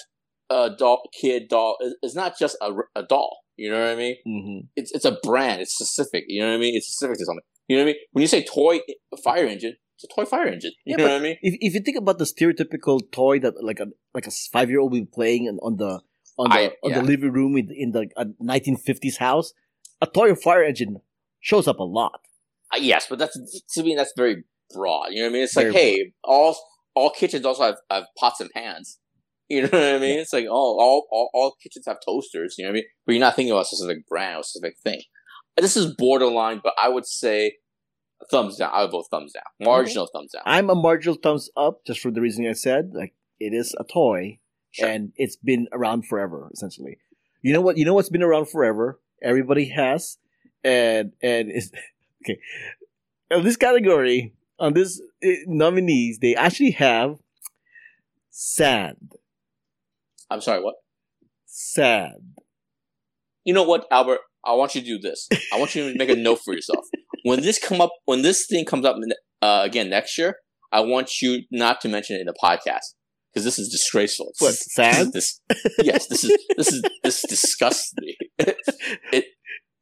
uh, 0.49 0.69
doll, 0.77 1.01
kid 1.19 1.47
doll 1.49 1.77
is, 1.81 1.95
is 2.03 2.15
not 2.15 2.37
just 2.37 2.57
a, 2.61 2.71
a 2.95 3.03
doll. 3.03 3.37
You 3.55 3.71
know 3.71 3.79
what 3.81 3.89
I 3.91 3.95
mean? 3.95 4.15
Mm-hmm. 4.27 4.59
It's 4.75 4.91
it's 4.91 5.05
a 5.05 5.17
brand. 5.23 5.61
It's 5.61 5.73
specific. 5.73 6.23
You 6.27 6.41
know 6.41 6.49
what 6.49 6.55
I 6.55 6.59
mean? 6.59 6.75
It's 6.75 6.87
specific 6.87 7.17
to 7.19 7.25
something. 7.25 7.43
You 7.67 7.77
know 7.77 7.83
what 7.83 7.89
I 7.89 7.93
mean? 7.93 8.01
When 8.13 8.21
you 8.21 8.27
say 8.27 8.43
toy 8.43 8.79
fire 9.23 9.45
engine, 9.45 9.75
it's 9.95 10.05
a 10.05 10.13
toy 10.15 10.25
fire 10.25 10.47
engine. 10.47 10.71
You 10.85 10.95
Yeah, 10.97 10.97
know 11.05 11.11
what 11.13 11.19
I 11.21 11.23
mean? 11.23 11.37
If 11.41 11.55
if 11.59 11.73
you 11.73 11.81
think 11.81 11.97
about 11.97 12.17
the 12.19 12.25
stereotypical 12.25 12.99
toy 13.11 13.39
that 13.39 13.53
like 13.63 13.79
a 13.79 13.87
like 14.13 14.27
a 14.27 14.31
five 14.51 14.69
year 14.69 14.79
old 14.79 14.91
will 14.91 15.01
be 15.01 15.05
playing 15.05 15.47
on, 15.47 15.57
on 15.61 15.77
the 15.77 16.01
on 16.37 16.49
the 16.49 16.55
I- 16.55 16.75
on 16.83 16.91
yeah. 16.91 16.99
the 16.99 17.05
living 17.05 17.31
room 17.31 17.57
in, 17.57 17.69
in 17.71 17.91
the 17.91 18.07
uh, 18.17 18.25
1950s 18.41 19.17
house, 19.17 19.53
a 20.01 20.07
toy 20.07 20.33
fire 20.35 20.63
engine 20.63 20.97
shows 21.41 21.67
up 21.67 21.79
a 21.79 21.83
lot. 21.83 22.21
Uh, 22.73 22.77
yes, 22.79 23.07
but 23.09 23.19
that's 23.19 23.37
to 23.73 23.83
me 23.83 23.95
that's 23.95 24.13
very 24.15 24.43
broad. 24.73 25.07
You 25.11 25.17
know 25.17 25.23
what 25.23 25.29
I 25.29 25.33
mean? 25.33 25.43
It's 25.43 25.55
like, 25.55 25.65
Very 25.67 25.75
hey, 25.75 26.13
all 26.23 26.55
all 26.95 27.09
kitchens 27.11 27.45
also 27.45 27.63
have, 27.63 27.75
have 27.89 28.03
pots 28.17 28.39
and 28.41 28.49
pans. 28.51 28.99
You 29.51 29.63
know 29.63 29.69
what 29.69 29.81
I 29.95 29.97
mean? 29.97 30.19
It's 30.19 30.31
like, 30.31 30.45
oh, 30.47 30.51
all, 30.53 31.07
all 31.11 31.31
all 31.33 31.55
kitchens 31.63 31.87
have 31.87 31.97
toasters. 32.05 32.53
You 32.59 32.65
know 32.65 32.69
what 32.69 32.73
I 32.73 32.75
mean? 32.75 32.83
But 33.07 33.11
you're 33.13 33.19
not 33.19 33.35
thinking 33.35 33.51
about 33.51 33.63
a 33.63 33.65
specific 33.65 34.07
brand 34.07 34.35
or 34.35 34.39
a 34.41 34.43
specific 34.43 34.77
thing. 34.83 35.01
This 35.57 35.75
is 35.75 35.95
borderline, 35.97 36.61
but 36.63 36.73
I 36.79 36.87
would 36.87 37.07
say 37.07 37.53
thumbs 38.29 38.57
down. 38.57 38.69
I 38.71 38.83
would 38.83 38.91
vote 38.91 39.05
thumbs 39.09 39.33
down. 39.33 39.41
Marginal 39.59 40.07
thumbs 40.13 40.33
down. 40.33 40.43
I'm 40.45 40.69
a 40.69 40.75
marginal 40.75 41.15
thumbs 41.15 41.49
up 41.57 41.79
just 41.87 41.99
for 41.99 42.11
the 42.11 42.21
reason 42.21 42.45
I 42.47 42.53
said. 42.53 42.91
Like 42.93 43.15
it 43.39 43.53
is 43.55 43.73
a 43.79 43.83
toy 43.83 44.37
Sure. 44.69 44.87
and 44.87 45.13
it's 45.15 45.35
been 45.35 45.67
around 45.71 46.07
forever, 46.07 46.47
essentially. 46.53 46.99
You 47.41 47.51
know 47.53 47.61
what? 47.61 47.75
You 47.75 47.85
know 47.85 47.95
what's 47.95 48.09
been 48.09 48.21
around 48.21 48.49
forever? 48.49 48.99
Everybody 49.23 49.69
has, 49.69 50.19
and 50.63 51.13
and 51.23 51.49
it's 51.49 51.71
okay. 52.23 52.39
In 53.31 53.43
this 53.43 53.57
category, 53.57 54.35
on 54.59 54.73
this 54.73 55.01
uh, 55.25 55.29
nominees, 55.47 56.19
they 56.19 56.35
actually 56.35 56.71
have 56.71 57.17
sand. 58.29 59.13
I'm 60.29 60.41
sorry, 60.41 60.61
what? 60.61 60.75
Sand. 61.45 62.37
You 63.43 63.53
know 63.53 63.63
what, 63.63 63.85
Albert? 63.91 64.19
I 64.45 64.53
want 64.53 64.75
you 64.75 64.81
to 64.81 64.87
do 64.87 64.99
this. 64.99 65.27
I 65.53 65.59
want 65.59 65.75
you 65.75 65.91
to 65.91 65.97
make 65.97 66.09
a 66.09 66.15
note 66.15 66.39
for 66.45 66.53
yourself. 66.53 66.85
When 67.23 67.41
this 67.41 67.59
come 67.59 67.81
up, 67.81 67.91
when 68.05 68.21
this 68.21 68.45
thing 68.47 68.65
comes 68.65 68.85
up 68.85 68.95
uh, 69.41 69.61
again 69.63 69.89
next 69.89 70.17
year, 70.17 70.35
I 70.71 70.81
want 70.81 71.21
you 71.21 71.43
not 71.51 71.81
to 71.81 71.89
mention 71.89 72.15
it 72.15 72.21
in 72.21 72.27
the 72.27 72.35
podcast 72.41 72.93
because 73.33 73.43
this 73.43 73.59
is 73.59 73.69
disgraceful. 73.69 74.31
What 74.39 74.53
sand? 74.53 75.11
This, 75.13 75.41
yes, 75.79 76.07
this 76.07 76.23
is 76.23 76.37
this 76.55 76.71
is 76.71 76.83
this 77.03 77.21
disgusts 77.23 77.93
me. 77.99 78.17
it, 79.11 79.25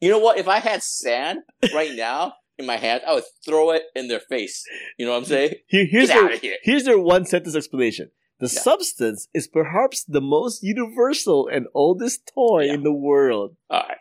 you 0.01 0.09
know 0.09 0.19
what? 0.19 0.37
If 0.37 0.47
I 0.47 0.59
had 0.59 0.81
sand 0.81 1.39
right 1.73 1.95
now 1.95 2.33
in 2.57 2.65
my 2.65 2.77
hand, 2.77 3.01
I 3.07 3.13
would 3.13 3.23
throw 3.45 3.71
it 3.71 3.83
in 3.95 4.07
their 4.07 4.19
face. 4.19 4.63
You 4.97 5.05
know 5.05 5.11
what 5.13 5.19
I'm 5.19 5.25
saying? 5.25 5.53
Here, 5.67 5.85
here's 5.85 6.07
Get 6.07 6.15
their 6.15 6.25
out 6.25 6.33
of 6.33 6.41
here. 6.41 6.57
here's 6.63 6.83
their 6.85 6.99
one 6.99 7.25
sentence 7.25 7.55
explanation. 7.55 8.11
The 8.39 8.51
Yeah. 8.53 8.61
substance 8.61 9.27
is 9.33 9.47
perhaps 9.47 10.03
the 10.03 10.21
most 10.21 10.61
universal 10.63 11.47
and 11.47 11.67
oldest 11.73 12.31
toy 12.33 12.65
Yeah. 12.65 12.73
in 12.75 12.83
the 12.83 12.93
world. 12.93 13.55
All 13.69 13.81
right. 13.87 13.97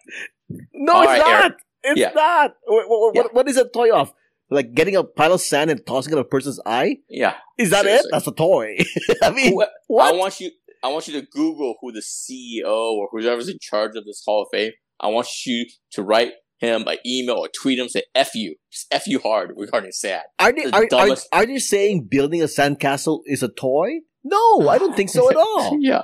No, 0.72 0.92
All 0.92 1.02
it's 1.02 1.08
right, 1.08 1.18
not. 1.18 1.42
Eric. 1.44 1.54
It's 1.84 2.00
Yeah. 2.00 2.10
not. 2.14 2.54
What, 2.66 3.14
what, 3.14 3.34
what, 3.34 3.48
is 3.48 3.56
a 3.56 3.68
toy 3.68 3.90
of? 3.92 4.12
Like 4.50 4.74
getting 4.74 4.94
a 4.94 5.02
pile 5.04 5.32
of 5.32 5.40
sand 5.40 5.70
and 5.70 5.84
tossing 5.86 6.12
it 6.12 6.16
at 6.16 6.20
a 6.20 6.24
person's 6.24 6.60
eye? 6.66 6.98
Yeah. 7.08 7.34
Is 7.58 7.70
that 7.70 7.82
Seriously. 7.84 8.08
it? 8.08 8.12
That's 8.12 8.26
a 8.26 8.32
toy. 8.32 8.78
I 9.22 9.30
mean, 9.30 9.54
what? 9.54 9.70
I 9.90 10.12
want 10.12 10.38
you. 10.40 10.50
I 10.84 10.88
want 10.88 11.08
you 11.08 11.20
to 11.20 11.26
Google 11.26 11.74
who 11.80 11.90
the 11.90 12.00
CEO 12.02 12.92
or 12.92 13.08
whoever's 13.10 13.48
in 13.48 13.58
charge 13.60 13.96
of 13.96 14.04
this 14.04 14.22
Hall 14.24 14.42
of 14.42 14.48
Fame. 14.52 14.72
I 15.00 15.08
want 15.08 15.26
you 15.46 15.66
to 15.92 16.02
write 16.02 16.32
him 16.58 16.84
an 16.86 16.96
email 17.06 17.36
or 17.36 17.48
tweet 17.48 17.78
him 17.78 17.88
say 17.88 18.02
"f 18.14 18.34
you," 18.34 18.56
just 18.70 18.86
"f 18.90 19.06
you" 19.06 19.18
hard 19.18 19.52
regarding 19.56 19.92
sad. 19.92 20.22
are 20.38 20.52
they 20.52 20.64
the 20.64 20.96
are, 20.96 21.10
are, 21.10 21.16
are 21.32 21.46
they 21.46 21.58
saying 21.58 22.08
building 22.10 22.42
a 22.42 22.46
sandcastle 22.46 23.20
is 23.26 23.42
a 23.42 23.48
toy? 23.48 24.00
No, 24.24 24.68
I 24.68 24.78
don't 24.78 24.96
think 24.96 25.10
so 25.10 25.30
at 25.30 25.36
all. 25.46 25.78
yeah. 25.80 26.02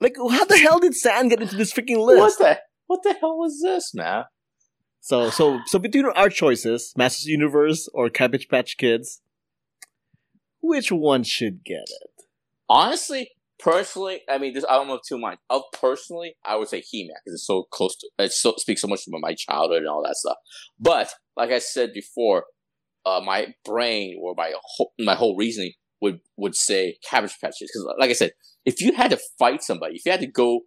Like, 0.00 0.16
how 0.18 0.44
the 0.44 0.58
hell 0.58 0.78
did 0.78 0.94
sand 0.94 1.30
get 1.30 1.40
into 1.40 1.56
this 1.56 1.72
freaking 1.72 2.04
list? 2.04 2.18
What 2.18 2.38
the 2.38 2.58
What 2.86 3.02
the 3.02 3.14
hell 3.14 3.38
was 3.38 3.60
this, 3.62 3.94
man? 3.94 4.24
So, 5.00 5.30
so, 5.30 5.60
so 5.66 5.78
between 5.78 6.06
our 6.06 6.28
choices, 6.28 6.92
Masters 6.96 7.26
Universe 7.26 7.88
or 7.94 8.10
Cabbage 8.10 8.48
Patch 8.48 8.76
Kids, 8.76 9.22
which 10.60 10.90
one 10.90 11.22
should 11.22 11.64
get 11.64 11.84
it? 11.88 12.24
Honestly, 12.68 13.30
personally, 13.58 14.20
I 14.28 14.38
mean, 14.38 14.54
this 14.54 14.64
I 14.68 14.74
don't 14.74 14.88
know 14.88 15.00
two 15.06 15.18
minds. 15.18 15.40
Of 15.50 15.62
personally, 15.72 16.36
I 16.44 16.56
would 16.56 16.68
say 16.68 16.80
He 16.80 17.04
Man 17.04 17.16
because 17.24 17.34
it's 17.34 17.46
so 17.46 17.64
close 17.72 17.96
to 17.96 18.08
it. 18.18 18.32
So 18.32 18.54
speaks 18.58 18.82
so 18.82 18.88
much 18.88 19.06
about 19.06 19.20
my 19.20 19.34
childhood 19.34 19.78
and 19.78 19.88
all 19.88 20.02
that 20.02 20.16
stuff. 20.16 20.36
But 20.78 21.12
like 21.36 21.50
I 21.50 21.58
said 21.58 21.92
before, 21.92 22.44
uh, 23.04 23.20
my 23.24 23.54
brain 23.64 24.18
or 24.22 24.34
my 24.36 24.52
whole, 24.62 24.92
my 24.98 25.14
whole 25.14 25.36
reasoning 25.36 25.72
would 26.00 26.20
would 26.36 26.54
say 26.54 26.96
Cabbage 27.08 27.38
Patch 27.40 27.54
Kids 27.58 27.70
because, 27.72 27.86
like 27.98 28.10
I 28.10 28.14
said, 28.14 28.32
if 28.64 28.80
you 28.80 28.92
had 28.92 29.10
to 29.10 29.18
fight 29.38 29.62
somebody, 29.62 29.96
if 29.96 30.04
you 30.04 30.12
had 30.12 30.20
to 30.20 30.26
go 30.26 30.60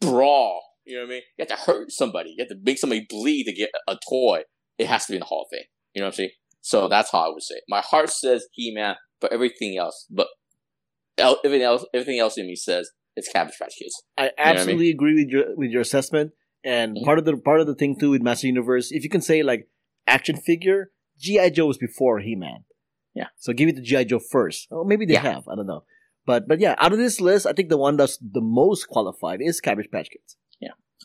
brawl, 0.00 0.62
you 0.84 0.96
know 0.96 1.02
what 1.02 1.08
I 1.08 1.10
mean, 1.10 1.22
you 1.38 1.46
had 1.46 1.56
to 1.56 1.62
hurt 1.62 1.92
somebody, 1.92 2.30
you 2.30 2.42
had 2.42 2.48
to 2.48 2.60
make 2.62 2.78
somebody 2.78 3.06
bleed 3.08 3.44
to 3.44 3.52
get 3.52 3.70
a 3.88 3.96
toy. 4.08 4.42
It 4.78 4.86
has 4.86 5.06
to 5.06 5.12
be 5.12 5.16
in 5.16 5.20
the 5.20 5.26
Hall 5.26 5.42
of 5.42 5.56
Fame. 5.56 5.66
You 5.94 6.00
know 6.00 6.06
what 6.06 6.14
I'm 6.14 6.16
saying? 6.16 6.30
So 6.62 6.88
that's 6.88 7.12
how 7.12 7.18
I 7.18 7.28
would 7.28 7.42
say. 7.42 7.56
It. 7.56 7.64
My 7.68 7.80
heart 7.80 8.10
says 8.10 8.46
He 8.52 8.72
Man, 8.72 8.96
but 9.20 9.32
everything 9.32 9.78
else, 9.78 10.06
but 10.10 10.28
everything 11.18 11.62
else, 11.62 11.84
everything 11.94 12.18
else 12.18 12.38
in 12.38 12.46
me 12.46 12.56
says 12.56 12.90
it's 13.16 13.28
Cabbage 13.28 13.58
Patch 13.60 13.74
Kids. 13.78 14.02
I 14.18 14.30
absolutely 14.38 14.74
I 14.74 14.88
mean? 14.88 14.94
agree 14.94 15.14
with 15.14 15.28
your 15.32 15.56
with 15.56 15.70
your 15.70 15.82
assessment. 15.82 16.32
And 16.64 16.96
mm-hmm. 16.96 17.04
part 17.04 17.18
of 17.18 17.24
the 17.24 17.36
part 17.36 17.60
of 17.60 17.66
the 17.66 17.74
thing 17.74 17.96
too 17.98 18.10
with 18.10 18.22
Master 18.22 18.46
Universe, 18.46 18.90
if 18.90 19.04
you 19.04 19.10
can 19.10 19.20
say 19.20 19.42
like 19.42 19.68
action 20.06 20.36
figure, 20.36 20.90
GI 21.18 21.50
Joe 21.50 21.66
was 21.66 21.78
before 21.78 22.20
He 22.20 22.34
Man. 22.34 22.64
Yeah. 23.14 23.28
So 23.38 23.52
give 23.52 23.68
it 23.68 23.76
to 23.76 23.82
GI 23.82 24.06
Joe 24.06 24.18
first. 24.18 24.66
Oh, 24.70 24.84
maybe 24.84 25.06
they 25.06 25.14
yeah. 25.14 25.20
have. 25.20 25.48
I 25.48 25.54
don't 25.54 25.66
know. 25.66 25.84
But 26.26 26.48
but 26.48 26.60
yeah, 26.60 26.74
out 26.78 26.92
of 26.92 26.98
this 26.98 27.20
list, 27.20 27.46
I 27.46 27.52
think 27.52 27.68
the 27.68 27.76
one 27.76 27.96
that's 27.96 28.18
the 28.18 28.40
most 28.40 28.88
qualified 28.88 29.40
is 29.42 29.60
Cabbage 29.60 29.90
Patch 29.92 30.08
Kids. 30.10 30.36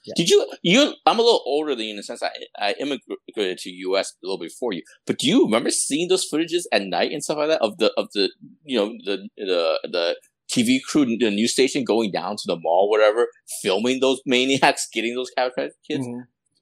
Yeah. 0.05 0.13
Did 0.15 0.29
you 0.29 0.51
you? 0.63 0.93
I'm 1.05 1.19
a 1.19 1.21
little 1.21 1.43
older 1.45 1.75
than 1.75 1.85
you 1.85 1.91
in 1.91 1.97
the 1.97 2.03
sense 2.03 2.23
I 2.23 2.31
I 2.57 2.75
immigrated 2.79 3.57
to 3.59 3.69
U.S. 3.69 4.13
a 4.23 4.27
little 4.27 4.39
before 4.39 4.73
you. 4.73 4.83
But 5.05 5.19
do 5.19 5.27
you 5.27 5.43
remember 5.45 5.71
seeing 5.71 6.07
those 6.07 6.25
footages 6.31 6.63
at 6.71 6.83
night 6.83 7.11
and 7.11 7.23
stuff 7.23 7.37
like 7.37 7.49
that 7.49 7.61
of 7.61 7.77
the 7.77 7.91
of 7.97 8.07
the 8.13 8.31
you 8.63 8.77
know 8.77 8.93
the 9.05 9.27
the 9.37 9.79
the 9.83 10.15
TV 10.51 10.79
crew, 10.81 11.05
the 11.05 11.29
news 11.29 11.51
station 11.51 11.83
going 11.83 12.11
down 12.11 12.35
to 12.35 12.43
the 12.47 12.55
mall, 12.55 12.89
whatever, 12.89 13.27
filming 13.61 13.99
those 13.99 14.21
maniacs 14.25 14.87
getting 14.93 15.15
those 15.15 15.31
Kids? 15.35 16.07
Mm-hmm 16.07 16.21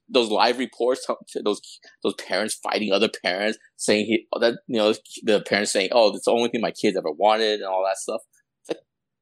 those 0.09 0.29
live 0.29 0.57
reports, 0.57 1.05
those 1.43 1.61
those 2.03 2.13
parents 2.15 2.55
fighting 2.55 2.91
other 2.91 3.09
parents, 3.23 3.57
saying 3.75 4.05
he 4.05 4.27
that 4.39 4.59
you 4.67 4.77
know 4.77 4.93
the 5.23 5.41
parents 5.41 5.71
saying, 5.71 5.89
"Oh, 5.91 6.15
it's 6.15 6.25
the 6.25 6.31
only 6.31 6.49
thing 6.49 6.61
my 6.61 6.71
kids 6.71 6.97
ever 6.97 7.11
wanted," 7.11 7.59
and 7.59 7.65
all 7.65 7.83
that 7.85 7.97
stuff. 7.97 8.21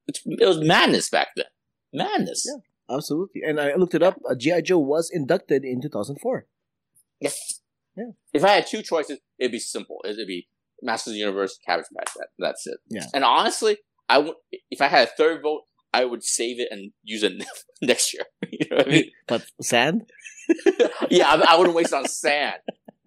it 0.08 0.48
was 0.48 0.60
madness 0.60 1.10
back 1.10 1.30
then. 1.36 1.46
Madness. 1.94 2.46
Yeah, 2.46 2.60
absolutely. 2.90 3.42
And 3.46 3.60
I 3.60 3.76
looked 3.76 3.96
it 3.96 4.04
up. 4.04 4.20
Uh, 4.30 4.36
GI 4.36 4.62
Joe 4.64 4.80
was 4.80 5.10
inducted 5.12 5.64
in 5.64 5.82
2004. 5.82 6.46
Yes. 7.20 7.62
Yeah. 7.96 8.12
If 8.34 8.44
I 8.44 8.50
had 8.50 8.68
two 8.68 8.82
choices, 8.82 9.20
it'd 9.40 9.52
be 9.52 9.60
simple. 9.60 9.98
It'd 10.06 10.28
be 10.28 10.48
Masters 10.82 11.12
of 11.12 11.14
the 11.14 11.20
Universe, 11.20 11.60
Cabbage 11.66 11.86
Patch. 11.98 12.14
That, 12.16 12.28
that's 12.38 12.68
it. 12.68 12.78
Yeah. 12.90 13.06
And 13.14 13.24
honestly, 13.24 13.78
I 14.10 14.20
would 14.20 14.36
if 14.70 14.82
I 14.82 14.88
had 14.88 15.08
a 15.08 15.12
third 15.12 15.42
vote, 15.42 15.62
I 15.94 16.06
would 16.06 16.24
save 16.24 16.60
it 16.60 16.68
and 16.72 16.92
use 17.04 17.24
it 17.24 17.34
next 17.82 18.14
year. 18.14 18.24
you 18.52 18.68
know 18.70 18.78
what 18.78 18.88
I 18.88 18.92
mean? 18.92 19.12
But 19.28 19.46
sand? 19.62 20.10
yeah, 21.10 21.32
I, 21.32 21.54
I, 21.54 21.58
wouldn't 21.58 21.76
waste 21.76 21.94
on 21.94 22.08
sand 22.08 22.58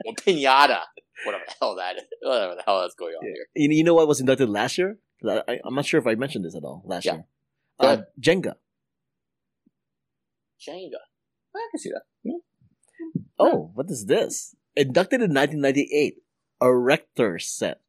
or 0.04 0.12
pinata, 0.14 0.80
whatever 1.24 1.44
the 1.46 1.54
hell 1.60 1.76
that 1.76 1.96
is, 1.96 2.02
whatever 2.20 2.56
the 2.56 2.62
hell 2.66 2.80
that's 2.80 2.94
going 2.94 3.14
on 3.14 3.24
yeah. 3.24 3.32
here. 3.32 3.46
You, 3.54 3.76
you 3.76 3.84
know 3.84 3.94
what 3.94 4.08
was 4.08 4.18
inducted 4.18 4.48
last 4.48 4.76
year? 4.76 4.98
I, 5.24 5.60
am 5.64 5.74
not 5.74 5.86
sure 5.86 6.00
if 6.00 6.06
I 6.06 6.16
mentioned 6.16 6.44
this 6.44 6.56
at 6.56 6.64
all 6.64 6.82
last 6.84 7.04
yeah. 7.04 7.12
year. 7.12 7.24
Uh, 7.78 7.98
Jenga. 8.20 8.54
Jenga. 10.58 11.02
I 11.54 11.68
can 11.70 11.78
see 11.78 11.90
that. 11.90 12.02
Hmm? 12.24 12.38
Oh, 13.38 13.70
what 13.74 13.90
is 13.90 14.06
this? 14.06 14.54
Inducted 14.76 15.20
in 15.20 15.34
1998. 15.34 16.16
Erector 16.60 17.38
set. 17.38 17.80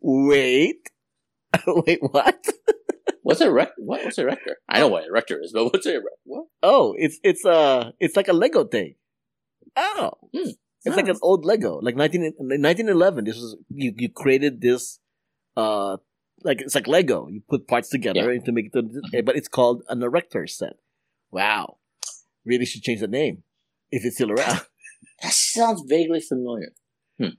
Wait. 0.00 0.90
Wait, 1.66 1.98
what? 2.02 2.46
What's 3.28 3.42
a 3.42 3.52
rec? 3.52 3.72
What, 3.76 4.04
what's 4.04 4.16
a 4.16 4.24
rector? 4.24 4.56
I 4.70 4.78
know 4.78 4.88
what 4.88 5.06
a 5.06 5.12
rector 5.12 5.38
is, 5.38 5.52
but 5.52 5.64
what's 5.70 5.84
a 5.84 5.96
rec? 5.96 6.16
What? 6.24 6.46
Oh, 6.62 6.94
it's 6.96 7.18
it's 7.22 7.44
uh 7.44 7.90
it's 8.00 8.16
like 8.16 8.28
a 8.28 8.32
Lego 8.32 8.64
thing. 8.64 8.94
Oh, 9.76 10.12
mm. 10.34 10.48
it's 10.48 10.56
oh. 10.86 10.90
like 10.96 11.08
an 11.08 11.18
old 11.20 11.44
Lego, 11.44 11.78
like 11.82 11.94
19, 11.94 12.22
1911. 12.38 13.26
This 13.26 13.36
was 13.36 13.56
you 13.68 13.92
you 13.98 14.08
created 14.08 14.62
this, 14.62 14.98
uh, 15.58 15.98
like 16.42 16.62
it's 16.62 16.74
like 16.74 16.86
Lego. 16.86 17.28
You 17.28 17.42
put 17.46 17.68
parts 17.68 17.90
together 17.90 18.32
yeah. 18.32 18.40
to 18.40 18.50
make 18.50 18.70
it, 18.72 19.26
but 19.26 19.36
it's 19.36 19.48
called 19.48 19.82
an 19.90 20.02
erector 20.02 20.46
set. 20.46 20.76
Wow, 21.30 21.76
really 22.48 22.64
should 22.64 22.82
change 22.82 23.00
the 23.00 23.08
name 23.08 23.42
if 23.90 24.04
it's 24.04 24.16
still 24.16 24.32
around. 24.32 24.62
That 25.22 25.32
sounds 25.32 25.82
vaguely 25.86 26.20
familiar. 26.20 26.70
Hmm. 27.18 27.34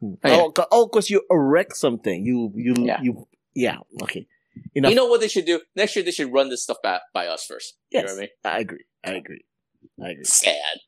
hmm. 0.00 0.14
Oh, 0.24 0.52
yeah. 0.56 0.64
oh, 0.70 0.86
because 0.86 1.08
you 1.08 1.22
erect 1.30 1.76
something. 1.76 2.24
You 2.24 2.52
you 2.54 2.74
yeah. 2.78 3.00
you 3.02 3.26
yeah. 3.54 3.78
Okay. 4.02 4.26
Enough. 4.74 4.90
You 4.90 4.96
know 4.96 5.06
what 5.06 5.20
they 5.20 5.28
should 5.28 5.46
do? 5.46 5.60
Next 5.74 5.96
year 5.96 6.04
they 6.04 6.10
should 6.10 6.32
run 6.32 6.50
this 6.50 6.62
stuff 6.62 6.78
by, 6.82 7.00
by 7.14 7.26
us 7.26 7.46
first. 7.46 7.78
Yes, 7.90 8.02
you 8.02 8.06
know 8.08 8.14
I, 8.14 8.20
mean? 8.20 8.28
I 8.44 8.58
agree. 8.58 8.84
I 9.04 9.10
agree. 9.12 9.44
I 10.02 10.10
agree. 10.10 10.24
Sad. 10.24 10.78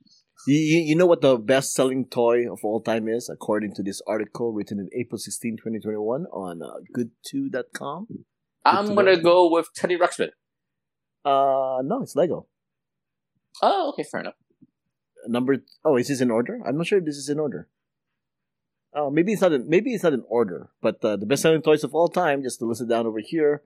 You, 0.46 0.58
you 0.58 0.96
know 0.96 1.06
what 1.06 1.22
the 1.22 1.38
best 1.38 1.72
selling 1.72 2.06
toy 2.06 2.50
of 2.50 2.60
all 2.62 2.82
time 2.82 3.08
is, 3.08 3.30
according 3.30 3.74
to 3.76 3.82
this 3.82 4.02
article 4.06 4.52
written 4.52 4.78
in 4.78 4.88
April 4.98 5.18
16, 5.18 5.56
2021 5.56 6.26
on 6.26 6.62
uh, 6.62 6.74
good2.com? 6.94 8.06
Good 8.08 8.24
I'm 8.66 8.94
going 8.94 9.06
to 9.06 9.16
go 9.16 9.50
with 9.50 9.68
Teddy 9.74 9.96
Ruxpin. 9.96 10.28
Uh, 11.24 11.80
no, 11.82 12.02
it's 12.02 12.14
Lego. 12.14 12.46
Oh, 13.62 13.90
okay, 13.90 14.04
fair 14.04 14.20
enough. 14.20 14.34
Number, 15.26 15.56
oh, 15.84 15.96
is 15.96 16.08
this 16.08 16.20
in 16.20 16.30
order? 16.30 16.60
I'm 16.66 16.76
not 16.76 16.86
sure 16.86 16.98
if 16.98 17.04
this 17.04 17.16
is 17.16 17.28
in 17.28 17.38
order. 17.38 17.68
Oh, 18.94 19.10
maybe 19.10 19.32
it's 19.32 19.42
not. 19.42 19.52
In, 19.52 19.68
maybe 19.68 19.92
it's 19.92 20.04
not 20.04 20.12
in 20.12 20.22
order, 20.28 20.68
but 20.80 21.04
uh, 21.04 21.16
the 21.16 21.26
best-selling 21.26 21.62
toys 21.62 21.82
of 21.82 21.94
all 21.94 22.08
time, 22.08 22.42
just 22.42 22.60
to 22.60 22.66
list 22.66 22.82
it 22.82 22.88
down 22.88 23.06
over 23.06 23.18
here, 23.18 23.62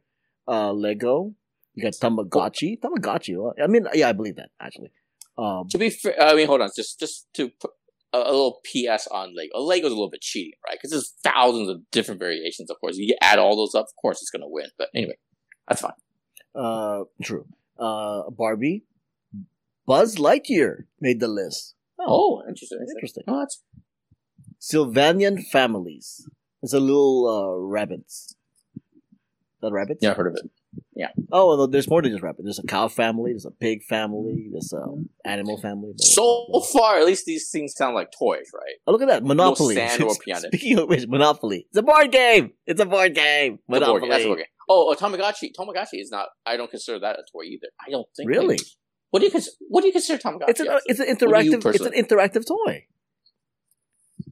uh, 0.47 0.73
Lego. 0.73 1.35
You 1.75 1.83
got 1.83 1.93
Tamagotchi. 1.93 2.81
Tamagotchi. 2.81 3.53
I 3.63 3.67
mean, 3.67 3.87
yeah, 3.93 4.09
I 4.09 4.13
believe 4.13 4.37
that 4.37 4.51
actually. 4.61 4.91
Um, 5.37 5.69
to 5.69 5.79
be 5.79 5.91
fair, 5.91 6.21
I 6.21 6.35
mean, 6.35 6.47
hold 6.47 6.63
on, 6.63 6.71
just 6.75 6.99
just 6.99 7.27
to 7.35 7.51
put 7.61 7.73
a, 8.13 8.19
a 8.19 8.33
little 8.33 8.61
PS 8.65 9.07
on 9.09 9.35
Lego. 9.37 9.61
Lego's 9.61 9.93
a 9.93 9.95
little 9.95 10.11
bit 10.11 10.21
cheating, 10.23 10.59
right? 10.67 10.79
Because 10.81 10.91
there's 10.91 11.15
thousands 11.23 11.69
of 11.69 11.83
different 11.93 12.21
variations. 12.21 12.71
Of 12.71 12.81
course, 12.81 12.97
you 12.97 13.15
add 13.21 13.39
all 13.39 13.57
those 13.57 13.75
up, 13.75 13.87
of 13.87 13.97
course, 14.01 14.23
it's 14.23 14.31
going 14.31 14.43
to 14.43 14.49
win. 14.49 14.67
But 14.79 14.89
anyway, 14.95 15.19
that's 15.69 15.83
fine. 15.83 15.93
Uh, 16.55 17.05
true. 17.23 17.47
Uh, 17.79 18.31
Barbie, 18.31 18.85
Buzz 19.89 20.17
Lightyear 20.17 20.85
made 21.01 21.19
the 21.19 21.29
list. 21.29 21.75
Oh, 21.99 22.43
oh 22.43 22.43
interesting. 22.47 22.79
Interesting. 22.95 23.25
Oh, 23.27 23.39
that's 23.39 23.63
Sylvanian 24.61 25.43
families. 25.43 26.29
It's 26.63 26.75
a 26.75 26.79
little 26.79 27.27
uh, 27.27 27.67
rabbits. 27.67 28.37
That 29.63 29.73
rabbits? 29.73 30.01
Yeah, 30.03 30.11
I 30.11 30.15
heard 30.15 30.27
of 30.27 30.37
it. 30.37 30.51
Yeah. 30.95 31.09
Oh, 31.33 31.57
well, 31.57 31.67
there's 31.67 31.89
more 31.89 32.03
than 32.03 32.13
just 32.13 32.23
rabbits. 32.23 32.45
There's 32.45 32.59
a 32.59 32.67
cow 32.67 32.89
family. 32.89 33.33
There's 33.33 33.47
a 33.47 33.51
pig 33.51 33.83
family. 33.83 34.49
There's 34.53 34.75
a 34.75 34.85
animal 35.25 35.59
family. 35.59 35.95
So 36.01 36.47
far, 36.71 36.99
at 36.99 37.07
least 37.07 37.25
these 37.25 37.49
things 37.51 37.75
sound 37.75 37.95
like 37.95 38.11
toys, 38.17 38.51
right? 38.55 38.75
Oh, 38.87 38.93
look 38.93 39.01
at 39.01 39.09
that 39.09 39.25
Monopoly. 39.25 39.75
No 39.75 39.89
sand 39.89 40.03
or 40.03 40.15
piano. 40.25 40.49
Speaking 40.49 40.79
of 40.81 40.89
which, 40.91 41.07
Monopoly. 41.09 41.67
It's 41.71 41.79
a 41.79 41.83
board 41.83 42.13
game. 42.13 42.53
It's 42.67 42.81
a 42.81 42.87
board 42.87 43.15
game. 43.15 43.61
Monopoly. 43.69 44.01
Board, 44.01 44.13
that's 44.13 44.25
a 44.25 44.27
board 44.27 44.39
game. 44.41 44.47
Oh, 44.69 44.93
oh, 44.93 44.95
Tamagotchi. 44.95 45.51
Tamagotchi 45.59 46.01
is 46.01 46.11
not. 46.11 46.29
I 46.45 46.59
don't 46.59 46.71
consider 46.71 46.99
that 46.99 47.17
a 47.19 47.23
toy 47.33 47.45
either. 47.45 47.69
I 47.85 47.91
don't 47.91 48.07
think. 48.15 48.29
Really. 48.29 48.59
Like, 48.59 48.67
what 49.11 49.21
do 49.21 49.27
you 49.27 49.31
consider? 49.31 49.57
What 49.69 49.81
do 49.83 49.87
you 49.87 49.93
consider 49.93 50.23
Tamagotchi? 50.23 50.49
It's 50.49 50.61
an, 50.61 50.69
it's 50.87 51.01
an 51.01 51.07
interactive. 51.07 51.75
It's 51.75 51.85
an 51.85 51.93
interactive 51.93 52.47
toy. 52.47 52.87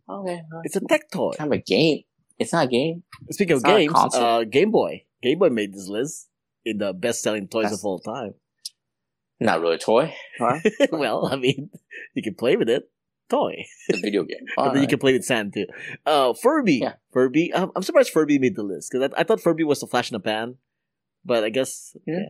Okay. 0.09 0.42
It's 0.64 0.76
a 0.76 0.80
tech 0.80 1.11
toy. 1.11 1.33
Kind 1.37 1.52
of 1.52 1.59
a 1.59 1.62
game. 1.62 2.02
It's 2.38 2.52
not 2.52 2.66
a 2.66 2.68
game. 2.68 3.02
Speaking 3.30 3.56
it's 3.56 3.64
of 3.64 3.71
games, 3.71 3.95
uh, 4.14 4.45
Game 4.45 4.71
Boy. 4.71 5.04
Game 5.23 5.38
Boy 5.38 5.49
made 5.49 5.73
this 5.73 5.88
list 5.88 6.28
in 6.64 6.78
the 6.78 6.92
best-selling 6.92 7.49
toys 7.49 7.71
That's 7.71 7.78
of 7.78 7.85
all 7.85 7.99
time. 7.99 8.35
Not 9.40 9.61
really 9.61 9.76
a 9.76 9.78
toy. 9.78 10.14
Huh? 10.38 10.59
well, 10.92 11.26
I 11.30 11.37
mean, 11.37 11.71
you 12.14 12.23
can 12.23 12.35
play 12.35 12.56
with 12.56 12.68
it. 12.68 12.90
Toy. 13.28 13.64
It's 13.88 13.99
a 13.99 14.00
video 14.00 14.23
game. 14.23 14.47
but 14.56 14.75
right. 14.75 14.83
you 14.83 14.87
can 14.87 14.99
play 14.99 15.12
with 15.12 15.25
sand 15.25 15.54
too. 15.54 15.66
Uh, 16.04 16.33
Furby. 16.33 16.76
Yeah. 16.76 16.95
Furby. 17.12 17.52
I'm, 17.54 17.73
I'm 17.75 17.83
surprised 17.83 18.11
Furby 18.11 18.38
made 18.38 18.54
the 18.54 18.62
list 18.62 18.90
because 18.92 19.11
I, 19.12 19.21
I, 19.21 19.25
thought 19.25 19.40
Furby 19.40 19.64
was 19.64 19.83
a 19.83 19.87
flash 19.88 20.11
in 20.11 20.14
the 20.14 20.21
pan, 20.21 20.56
but 21.25 21.42
I 21.42 21.49
guess 21.49 21.97
yeah. 22.06 22.14
yeah. 22.14 22.28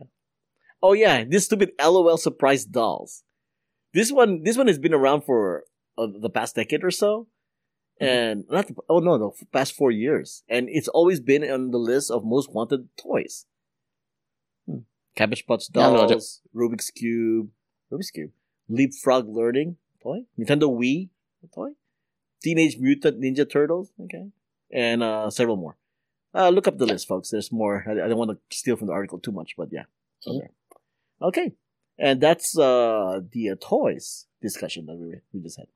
Oh 0.81 0.93
yeah, 0.93 1.23
this 1.23 1.45
stupid 1.45 1.71
LOL 1.79 2.17
surprise 2.17 2.65
dolls. 2.65 3.23
This 3.93 4.11
one, 4.11 4.43
this 4.43 4.57
one 4.57 4.67
has 4.67 4.79
been 4.79 4.93
around 4.93 5.21
for 5.21 5.63
uh, 5.97 6.07
the 6.19 6.29
past 6.29 6.55
decade 6.55 6.83
or 6.83 6.91
so, 6.91 7.27
Mm-hmm. 8.01 8.05
and 8.05 8.45
not 8.51 8.67
the, 8.67 8.75
oh 8.89 8.99
no 8.99 9.17
the 9.17 9.45
past 9.47 9.73
four 9.73 9.89
years 9.89 10.43
and 10.47 10.69
it's 10.69 10.87
always 10.87 11.19
been 11.19 11.43
on 11.43 11.71
the 11.71 11.79
list 11.79 12.11
of 12.11 12.23
most 12.23 12.53
wanted 12.53 12.89
toys 12.95 13.47
hmm. 14.69 14.85
cabbage 15.15 15.47
patch 15.47 15.71
dolls 15.71 16.41
no, 16.53 16.61
rubik's 16.61 16.91
cube 16.91 17.49
rubik's 17.91 18.11
cube 18.11 18.29
leapfrog 18.69 19.27
learning 19.27 19.77
toy 20.03 20.19
nintendo 20.37 20.69
wii 20.69 21.09
toy 21.51 21.71
teenage 22.43 22.77
mutant 22.77 23.19
ninja 23.19 23.49
turtles 23.49 23.91
okay 23.99 24.27
and 24.71 25.01
uh 25.01 25.27
several 25.31 25.57
more 25.57 25.75
uh 26.35 26.49
look 26.49 26.67
up 26.67 26.77
the 26.77 26.85
list 26.85 27.07
folks 27.07 27.31
there's 27.31 27.51
more 27.51 27.83
i, 27.87 27.93
I 27.93 28.07
don't 28.07 28.17
want 28.17 28.29
to 28.29 28.55
steal 28.55 28.75
from 28.75 28.85
the 28.85 28.93
article 28.93 29.17
too 29.17 29.31
much 29.31 29.55
but 29.57 29.69
yeah 29.71 29.85
mm-hmm. 30.27 30.37
okay 30.37 30.49
okay 31.21 31.53
and 31.97 32.21
that's 32.21 32.57
uh 32.57 33.19
the 33.31 33.49
uh, 33.49 33.55
toys 33.61 34.27
discussion 34.41 34.85
that 34.85 34.95
we, 34.95 35.15
we 35.33 35.41
just 35.41 35.57
had 35.57 35.67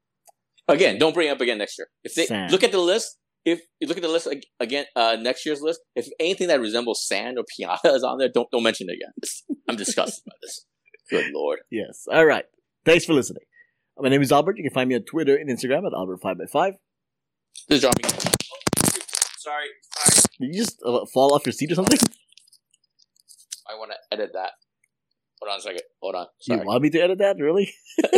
Again, 0.67 0.97
don't 0.99 1.13
bring 1.13 1.27
it 1.27 1.31
up 1.31 1.41
again 1.41 1.57
next 1.57 1.77
year. 1.77 1.87
If 2.03 2.15
they 2.15 2.25
Sam. 2.27 2.49
look 2.49 2.63
at 2.63 2.71
the 2.71 2.79
list, 2.79 3.17
if 3.43 3.61
you 3.79 3.87
look 3.87 3.97
at 3.97 4.03
the 4.03 4.09
list 4.09 4.27
again, 4.59 4.85
uh, 4.95 5.17
next 5.19 5.45
year's 5.45 5.61
list, 5.61 5.81
if 5.95 6.07
anything 6.19 6.47
that 6.47 6.61
resembles 6.61 7.05
sand 7.05 7.37
or 7.37 7.43
piñata 7.43 7.93
is 7.95 8.03
on 8.03 8.17
there, 8.19 8.29
don't 8.29 8.49
don't 8.51 8.63
mention 8.63 8.87
it 8.89 8.93
again. 8.93 9.57
I'm 9.67 9.75
disgusted 9.75 10.23
by 10.25 10.33
this. 10.41 10.65
Good 11.09 11.31
lord. 11.33 11.59
Yes. 11.69 12.05
All 12.11 12.25
right. 12.25 12.45
Thanks 12.85 13.05
for 13.05 13.13
listening. 13.13 13.43
My 13.97 14.09
name 14.09 14.21
is 14.21 14.31
Albert. 14.31 14.57
You 14.57 14.63
can 14.63 14.73
find 14.73 14.87
me 14.87 14.95
on 14.95 15.03
Twitter 15.03 15.35
and 15.35 15.49
Instagram 15.49 15.85
at 15.85 15.91
Albert5x5. 15.91 16.73
This 17.67 17.77
is 17.77 17.81
John. 17.81 17.91
Sorry, 18.03 19.01
sorry. 19.37 19.65
Did 20.39 20.55
you 20.55 20.61
just 20.61 20.81
uh, 20.85 21.05
fall 21.13 21.33
off 21.33 21.45
your 21.45 21.53
seat 21.53 21.71
or 21.71 21.75
something? 21.75 21.99
I 23.69 23.75
want 23.75 23.91
to 23.91 23.97
edit 24.13 24.31
that. 24.33 24.51
Hold 25.41 25.53
on 25.53 25.57
a 25.57 25.61
second. 25.61 25.81
Hold 26.01 26.15
on. 26.15 26.27
You 26.47 26.55
Sorry. 26.55 26.65
want 26.65 26.83
me 26.83 26.89
to 26.91 26.99
edit 26.99 27.17
that? 27.19 27.37
Really? 27.39 27.73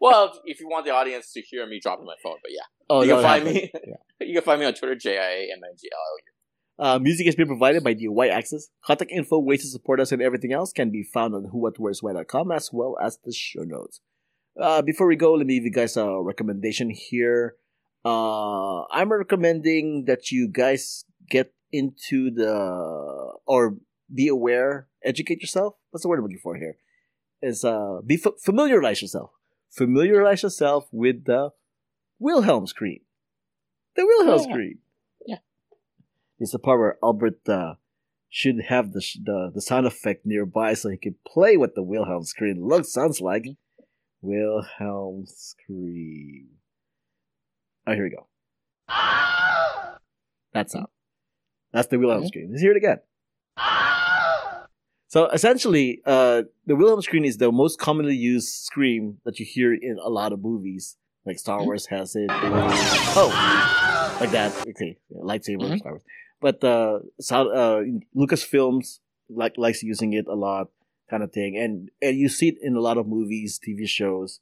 Well, 0.00 0.32
if, 0.44 0.60
you 0.60 0.68
want 0.68 0.84
the 0.86 0.92
audience 0.92 1.32
to 1.32 1.40
hear 1.40 1.66
me 1.66 1.80
dropping 1.82 2.06
my 2.06 2.14
phone, 2.22 2.36
but 2.40 2.52
yeah, 2.52 2.62
Oh, 2.88 3.02
you 3.02 3.14
can 3.14 3.22
find 3.22 3.44
me. 3.44 3.70
Yeah. 3.74 3.94
You 4.20 4.34
can 4.34 4.42
find 4.42 4.60
me 4.60 4.66
on 4.66 4.74
Twitter, 4.74 4.94
J 4.94 5.18
I 5.18 5.22
A 5.22 5.52
M 5.52 5.60
N 5.64 5.76
G 5.80 5.88
L 5.92 5.98
O 5.98 6.16
U. 6.18 6.84
Uh, 6.94 6.98
music 7.00 7.26
has 7.26 7.34
been 7.34 7.46
provided 7.46 7.82
by 7.82 7.94
the 7.94 8.08
Y 8.08 8.28
Axis. 8.28 8.68
Contact 8.84 9.10
info, 9.10 9.38
ways 9.38 9.62
to 9.62 9.68
support 9.68 10.00
us, 10.00 10.12
and 10.12 10.22
everything 10.22 10.52
else 10.52 10.72
can 10.72 10.90
be 10.90 11.02
found 11.02 11.34
on 11.34 11.50
whowhatwhereswhy.com 11.52 12.52
as 12.52 12.70
well 12.72 12.96
as 13.02 13.18
the 13.24 13.32
show 13.32 13.62
notes. 13.62 14.00
Uh, 14.60 14.82
before 14.82 15.06
we 15.06 15.16
go, 15.16 15.34
let 15.34 15.46
me 15.46 15.56
give 15.56 15.64
you 15.64 15.72
guys 15.72 15.96
a 15.96 16.20
recommendation 16.20 16.90
here. 16.90 17.54
Uh, 18.04 18.84
I'm 18.86 19.10
recommending 19.10 20.04
that 20.06 20.30
you 20.30 20.48
guys 20.48 21.04
get 21.28 21.52
into 21.72 22.30
the 22.30 23.32
or 23.46 23.76
be 24.12 24.28
aware, 24.28 24.88
educate 25.04 25.40
yourself. 25.40 25.74
What's 25.90 26.02
the 26.02 26.08
word 26.08 26.18
I'm 26.18 26.24
looking 26.24 26.38
for 26.42 26.56
here? 26.56 26.76
Is 27.42 27.64
uh, 27.64 28.00
be 28.04 28.14
f- 28.16 28.34
familiarize 28.40 29.00
yourself. 29.02 29.30
Familiarize 29.70 30.42
yourself 30.42 30.88
with 30.90 31.24
the 31.24 31.50
Wilhelm 32.18 32.66
scream. 32.66 33.00
The 33.96 34.04
Wilhelm 34.06 34.40
Oh, 34.40 34.44
yeah. 34.46 34.50
scream. 34.52 34.78
Yeah. 35.26 35.36
It's 36.38 36.52
the 36.52 36.58
part 36.58 36.78
where 36.80 36.98
Albert 37.02 37.48
uh, 37.48 37.74
should 38.28 38.60
have 38.68 38.92
the, 38.92 39.00
sh- 39.00 39.18
the 39.22 39.50
the 39.54 39.60
sound 39.60 39.86
effect 39.86 40.24
nearby 40.26 40.74
so 40.74 40.88
he 40.88 40.96
can 40.96 41.14
play 41.26 41.56
what 41.56 41.74
the 41.74 41.82
Wilhelm 41.82 42.24
scream 42.24 42.66
looks 42.66 42.92
sounds 42.92 43.20
like. 43.20 43.46
Wilhelm 44.20 45.24
scream. 45.26 46.48
Oh, 47.86 47.94
here 47.94 48.04
we 48.04 48.10
go. 48.10 48.26
That 50.54 50.70
sound. 50.70 50.88
That's 51.72 51.86
the 51.88 51.98
Wilhelm 51.98 52.26
scream. 52.26 52.48
Let's 52.50 52.62
hear 52.62 52.72
it 52.72 52.76
again. 52.78 52.98
So 55.08 55.26
essentially, 55.28 56.02
uh, 56.04 56.42
the 56.66 56.76
Wilhelm 56.76 57.00
scream 57.00 57.24
is 57.24 57.38
the 57.38 57.50
most 57.50 57.78
commonly 57.78 58.14
used 58.14 58.48
scream 58.48 59.18
that 59.24 59.40
you 59.40 59.46
hear 59.46 59.72
in 59.72 59.98
a 60.02 60.08
lot 60.10 60.32
of 60.32 60.40
movies. 60.42 60.96
Like 61.24 61.38
Star 61.38 61.60
Mhm. 61.60 61.64
Wars 61.64 61.86
has 61.86 62.14
it. 62.14 62.30
Oh, 62.30 63.30
like 64.20 64.30
that. 64.32 64.52
Okay, 64.68 64.98
yeah, 65.08 65.20
lightsaber 65.22 65.68
Mhm. 65.68 65.78
Star 65.78 65.92
Wars. 65.92 66.02
But 66.40 66.62
uh, 66.62 67.00
sound, 67.20 67.48
uh, 67.52 67.80
Lucasfilms 68.14 69.00
like 69.28 69.58
likes 69.58 69.82
using 69.82 70.12
it 70.12 70.26
a 70.28 70.34
lot, 70.34 70.70
kind 71.10 71.22
of 71.22 71.32
thing, 71.32 71.56
and 71.56 71.90
and 72.00 72.16
you 72.18 72.28
see 72.28 72.48
it 72.48 72.58
in 72.60 72.76
a 72.76 72.80
lot 72.80 72.96
of 72.96 73.06
movies, 73.06 73.58
TV 73.58 73.86
shows, 73.86 74.40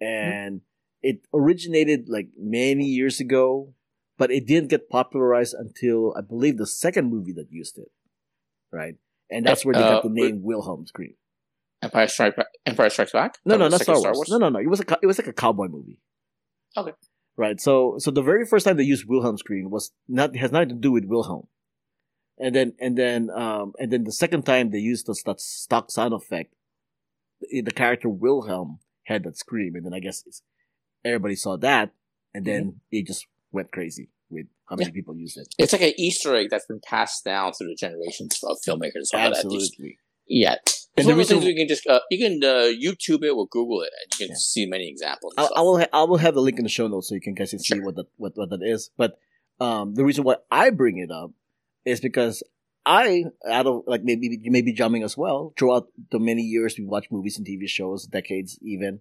and 0.00 0.62
it 1.02 1.20
originated 1.32 2.08
like 2.08 2.28
many 2.36 2.84
years 2.84 3.20
ago, 3.20 3.74
but 4.18 4.30
it 4.30 4.46
didn't 4.46 4.68
get 4.68 4.88
popularized 4.90 5.54
until 5.54 6.12
I 6.16 6.20
believe 6.22 6.56
the 6.58 6.66
second 6.66 7.08
movie 7.08 7.32
that 7.32 7.52
used 7.52 7.78
it, 7.78 7.92
right? 8.72 8.96
And 9.30 9.44
that's 9.44 9.64
where 9.64 9.74
they 9.74 9.80
got 9.80 10.02
the 10.02 10.08
Uh, 10.08 10.12
name 10.12 10.42
Wilhelm 10.42 10.86
scream. 10.86 11.14
Empire 11.82 12.08
Strike 12.08 12.36
Empire 12.64 12.90
Strikes 12.90 13.12
Back. 13.12 13.38
No, 13.44 13.52
That 13.54 13.58
no, 13.58 13.68
not 13.68 13.78
the 13.78 13.84
Star 13.84 14.00
Wars. 14.00 14.28
No, 14.30 14.38
no, 14.38 14.48
no. 14.48 14.58
It 14.58 14.68
was 14.68 14.80
a 14.80 14.98
it 15.02 15.06
was 15.06 15.18
like 15.18 15.26
a 15.26 15.32
cowboy 15.32 15.68
movie. 15.68 16.00
Okay. 16.76 16.92
Right. 17.36 17.60
So 17.60 17.96
so 17.98 18.10
the 18.10 18.22
very 18.22 18.46
first 18.46 18.64
time 18.66 18.76
they 18.76 18.82
used 18.82 19.06
Wilhelm 19.06 19.36
scream 19.36 19.70
was 19.70 19.92
not 20.08 20.34
has 20.36 20.52
nothing 20.52 20.70
to 20.70 20.74
do 20.74 20.92
with 20.92 21.04
Wilhelm. 21.04 21.48
And 22.38 22.54
then 22.54 22.74
and 22.80 22.96
then 22.96 23.30
um 23.30 23.72
and 23.78 23.92
then 23.92 24.04
the 24.04 24.12
second 24.12 24.44
time 24.44 24.70
they 24.70 24.78
used 24.78 25.06
the, 25.06 25.16
that 25.26 25.40
stock 25.40 25.90
sound 25.90 26.14
effect, 26.14 26.54
the, 27.40 27.60
the 27.60 27.70
character 27.72 28.08
Wilhelm 28.08 28.78
had 29.04 29.24
that 29.24 29.36
scream, 29.36 29.74
and 29.74 29.84
then 29.84 29.94
I 29.94 30.00
guess 30.00 30.24
everybody 31.04 31.36
saw 31.36 31.56
that, 31.58 31.92
and 32.34 32.44
then 32.44 32.80
it 32.90 33.06
just 33.06 33.26
went 33.52 33.70
crazy 33.70 34.08
with 34.30 34.46
how 34.68 34.76
many 34.76 34.90
people 34.90 35.14
use 35.16 35.36
it. 35.36 35.48
It's 35.58 35.72
like 35.72 35.82
an 35.82 35.92
Easter 35.96 36.34
egg 36.34 36.48
that's 36.50 36.66
been 36.66 36.80
passed 36.84 37.24
down 37.24 37.52
through 37.52 37.68
the 37.68 37.76
generations 37.76 38.38
of 38.42 38.56
filmmakers. 38.66 38.96
and 38.96 39.06
stuff 39.06 39.20
like 39.20 39.32
that. 39.34 39.44
Absolutely. 39.44 39.98
Yeah. 40.26 40.56
And 40.98 41.06
the 41.06 41.14
reason- 41.14 41.36
reason 41.38 41.50
you 41.50 41.56
can 41.56 41.68
just 41.68 41.86
uh, 41.86 42.00
you 42.10 42.18
can 42.18 42.42
uh, 42.42 42.72
YouTube 42.72 43.22
it 43.22 43.28
or 43.30 43.46
Google 43.48 43.82
it, 43.82 43.90
and 44.02 44.12
you 44.20 44.26
can 44.26 44.32
Yeah. 44.34 44.38
see 44.38 44.66
many 44.66 44.88
examples. 44.88 45.34
I. 45.36 45.48
I 45.56 45.60
will 45.60 45.78
ha- 45.78 45.88
I 45.92 46.04
will 46.04 46.16
have 46.16 46.34
the 46.34 46.40
link 46.40 46.58
in 46.58 46.64
the 46.64 46.70
show 46.70 46.88
notes 46.88 47.08
so 47.08 47.14
you 47.14 47.20
can 47.20 47.34
guys 47.34 47.50
can 47.50 47.58
see 47.58 47.74
Sure. 47.76 47.84
what 47.84 47.96
that 47.96 48.06
what, 48.16 48.32
what 48.34 48.50
that 48.50 48.62
is. 48.62 48.90
But 48.96 49.18
um, 49.60 49.94
the 49.94 50.04
reason 50.04 50.24
why 50.24 50.36
I 50.50 50.70
bring 50.70 50.96
it 50.98 51.10
up 51.10 51.32
is 51.84 52.00
because 52.00 52.42
I 52.86 53.24
out 53.48 53.66
of 53.66 53.82
like 53.86 54.04
maybe 54.04 54.38
you 54.42 54.50
may 54.50 54.62
be 54.62 54.72
jumping 54.72 55.02
as 55.02 55.16
well 55.18 55.52
throughout 55.58 55.88
the 56.10 56.18
many 56.18 56.42
years 56.42 56.76
we 56.78 56.86
watch 56.86 57.08
movies 57.10 57.36
and 57.36 57.46
TV 57.46 57.68
shows, 57.68 58.06
decades 58.06 58.58
even. 58.62 59.00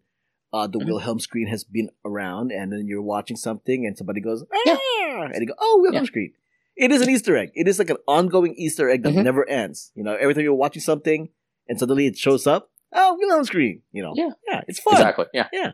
Uh, 0.55 0.67
the 0.67 0.79
Mhm. 0.79 0.85
Wilhelm 0.85 1.19
scream 1.19 1.47
has 1.47 1.63
been 1.65 1.89
around, 2.05 2.51
and 2.51 2.71
then 2.71 2.87
you're 2.87 3.01
watching 3.01 3.35
something, 3.35 3.85
and 3.85 3.97
somebody 3.97 4.21
goes, 4.21 4.43
ah! 4.53 4.61
Yeah. 4.65 5.29
and 5.33 5.41
you 5.41 5.47
go, 5.47 5.53
"Oh, 5.59 5.79
Wilhelm 5.81 6.03
Yeah. 6.05 6.07
screen." 6.07 6.31
It 6.77 6.91
is 6.91 7.01
an 7.01 7.09
Easter 7.09 7.35
egg. 7.35 7.49
It 7.55 7.67
is 7.67 7.77
like 7.77 7.89
an 7.89 7.97
ongoing 8.07 8.53
Easter 8.55 8.89
egg 8.89 9.03
that 9.03 9.13
Mhm. 9.13 9.23
never 9.23 9.43
ends. 9.49 9.91
You 9.95 10.03
know, 10.05 10.15
every 10.15 10.33
time 10.33 10.43
you're 10.43 10.53
watching 10.65 10.81
something, 10.81 11.29
and 11.67 11.77
suddenly 11.79 12.05
it 12.07 12.17
shows 12.17 12.47
up, 12.47 12.71
oh, 12.93 13.17
Wilhelm 13.19 13.43
scream. 13.43 13.81
You 13.91 14.03
know, 14.03 14.13
Yeah. 14.15 14.29
yeah, 14.47 14.61
it's 14.69 14.79
fun. 14.79 14.93
Exactly. 14.93 15.25
Yeah. 15.33 15.47
Yeah. 15.51 15.71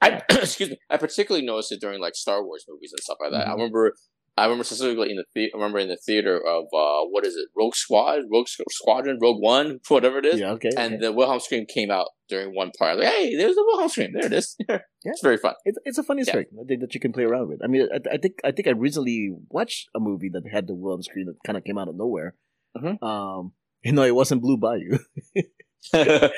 I 0.00 0.22
excuse 0.30 0.70
me. 0.70 0.78
I 0.90 0.96
particularly 0.96 1.44
noticed 1.46 1.72
it 1.72 1.80
during 1.80 2.00
like 2.00 2.14
Star 2.14 2.44
Wars 2.44 2.64
movies 2.68 2.92
and 2.92 3.00
stuff 3.00 3.18
like 3.20 3.32
that. 3.32 3.48
I 3.48 3.50
Mhm. 3.50 3.54
remember. 3.56 3.94
I 4.36 4.44
remember 4.44 4.64
specifically 4.64 5.10
in 5.10 5.16
the, 5.16 5.24
the 5.34 5.44
I 5.52 5.56
remember 5.56 5.78
in 5.78 5.88
the 5.88 5.96
theater 5.96 6.36
of 6.36 6.64
uh 6.64 7.02
what 7.10 7.24
is 7.24 7.36
it 7.36 7.48
Rogue 7.56 7.74
Squad 7.74 8.22
Rogue 8.32 8.46
Squadron 8.48 9.18
Rogue 9.22 9.40
One 9.40 9.78
whatever 9.88 10.18
it 10.18 10.26
is 10.26 10.40
Yeah, 10.40 10.50
okay. 10.52 10.70
and 10.76 10.94
okay. 10.94 11.00
the 11.02 11.12
Wilhelm 11.12 11.40
scream 11.40 11.66
came 11.72 11.90
out 11.90 12.08
during 12.28 12.54
one 12.54 12.70
part 12.78 12.98
like 12.98 13.06
hey 13.08 13.36
there's 13.36 13.54
the 13.54 13.62
Wilhelm 13.64 13.88
scream 13.88 14.12
there 14.12 14.26
it 14.26 14.32
is 14.32 14.56
yeah. 14.68 14.78
it's 15.04 15.22
very 15.22 15.36
fun 15.36 15.54
It's 15.64 15.78
it's 15.84 15.98
a 15.98 16.02
funny 16.02 16.22
Yeah. 16.26 16.32
trick 16.32 16.48
that, 16.50 16.78
that 16.80 16.94
you 16.94 17.00
can 17.00 17.12
play 17.12 17.24
around 17.24 17.48
with. 17.48 17.60
I 17.62 17.68
mean, 17.68 17.86
I, 17.94 18.00
I 18.14 18.16
think 18.18 18.34
I 18.44 18.50
think 18.50 18.66
I 18.66 18.72
recently 18.72 19.30
watched 19.50 19.88
a 19.94 20.00
movie 20.00 20.30
that 20.32 20.42
had 20.50 20.66
the 20.66 20.74
Wilhelm 20.74 21.02
scream 21.02 21.26
that 21.26 21.36
kind 21.46 21.56
of 21.58 21.64
came 21.64 21.78
out 21.78 21.88
of 21.88 21.94
nowhere. 21.96 22.34
Mhm. 22.76 23.00
Um, 23.02 23.52
you 23.84 23.92
know, 23.92 24.02
it 24.02 24.14
wasn't 24.14 24.42
Blue 24.42 24.56
Bayou. 24.56 24.98
I 25.94 26.30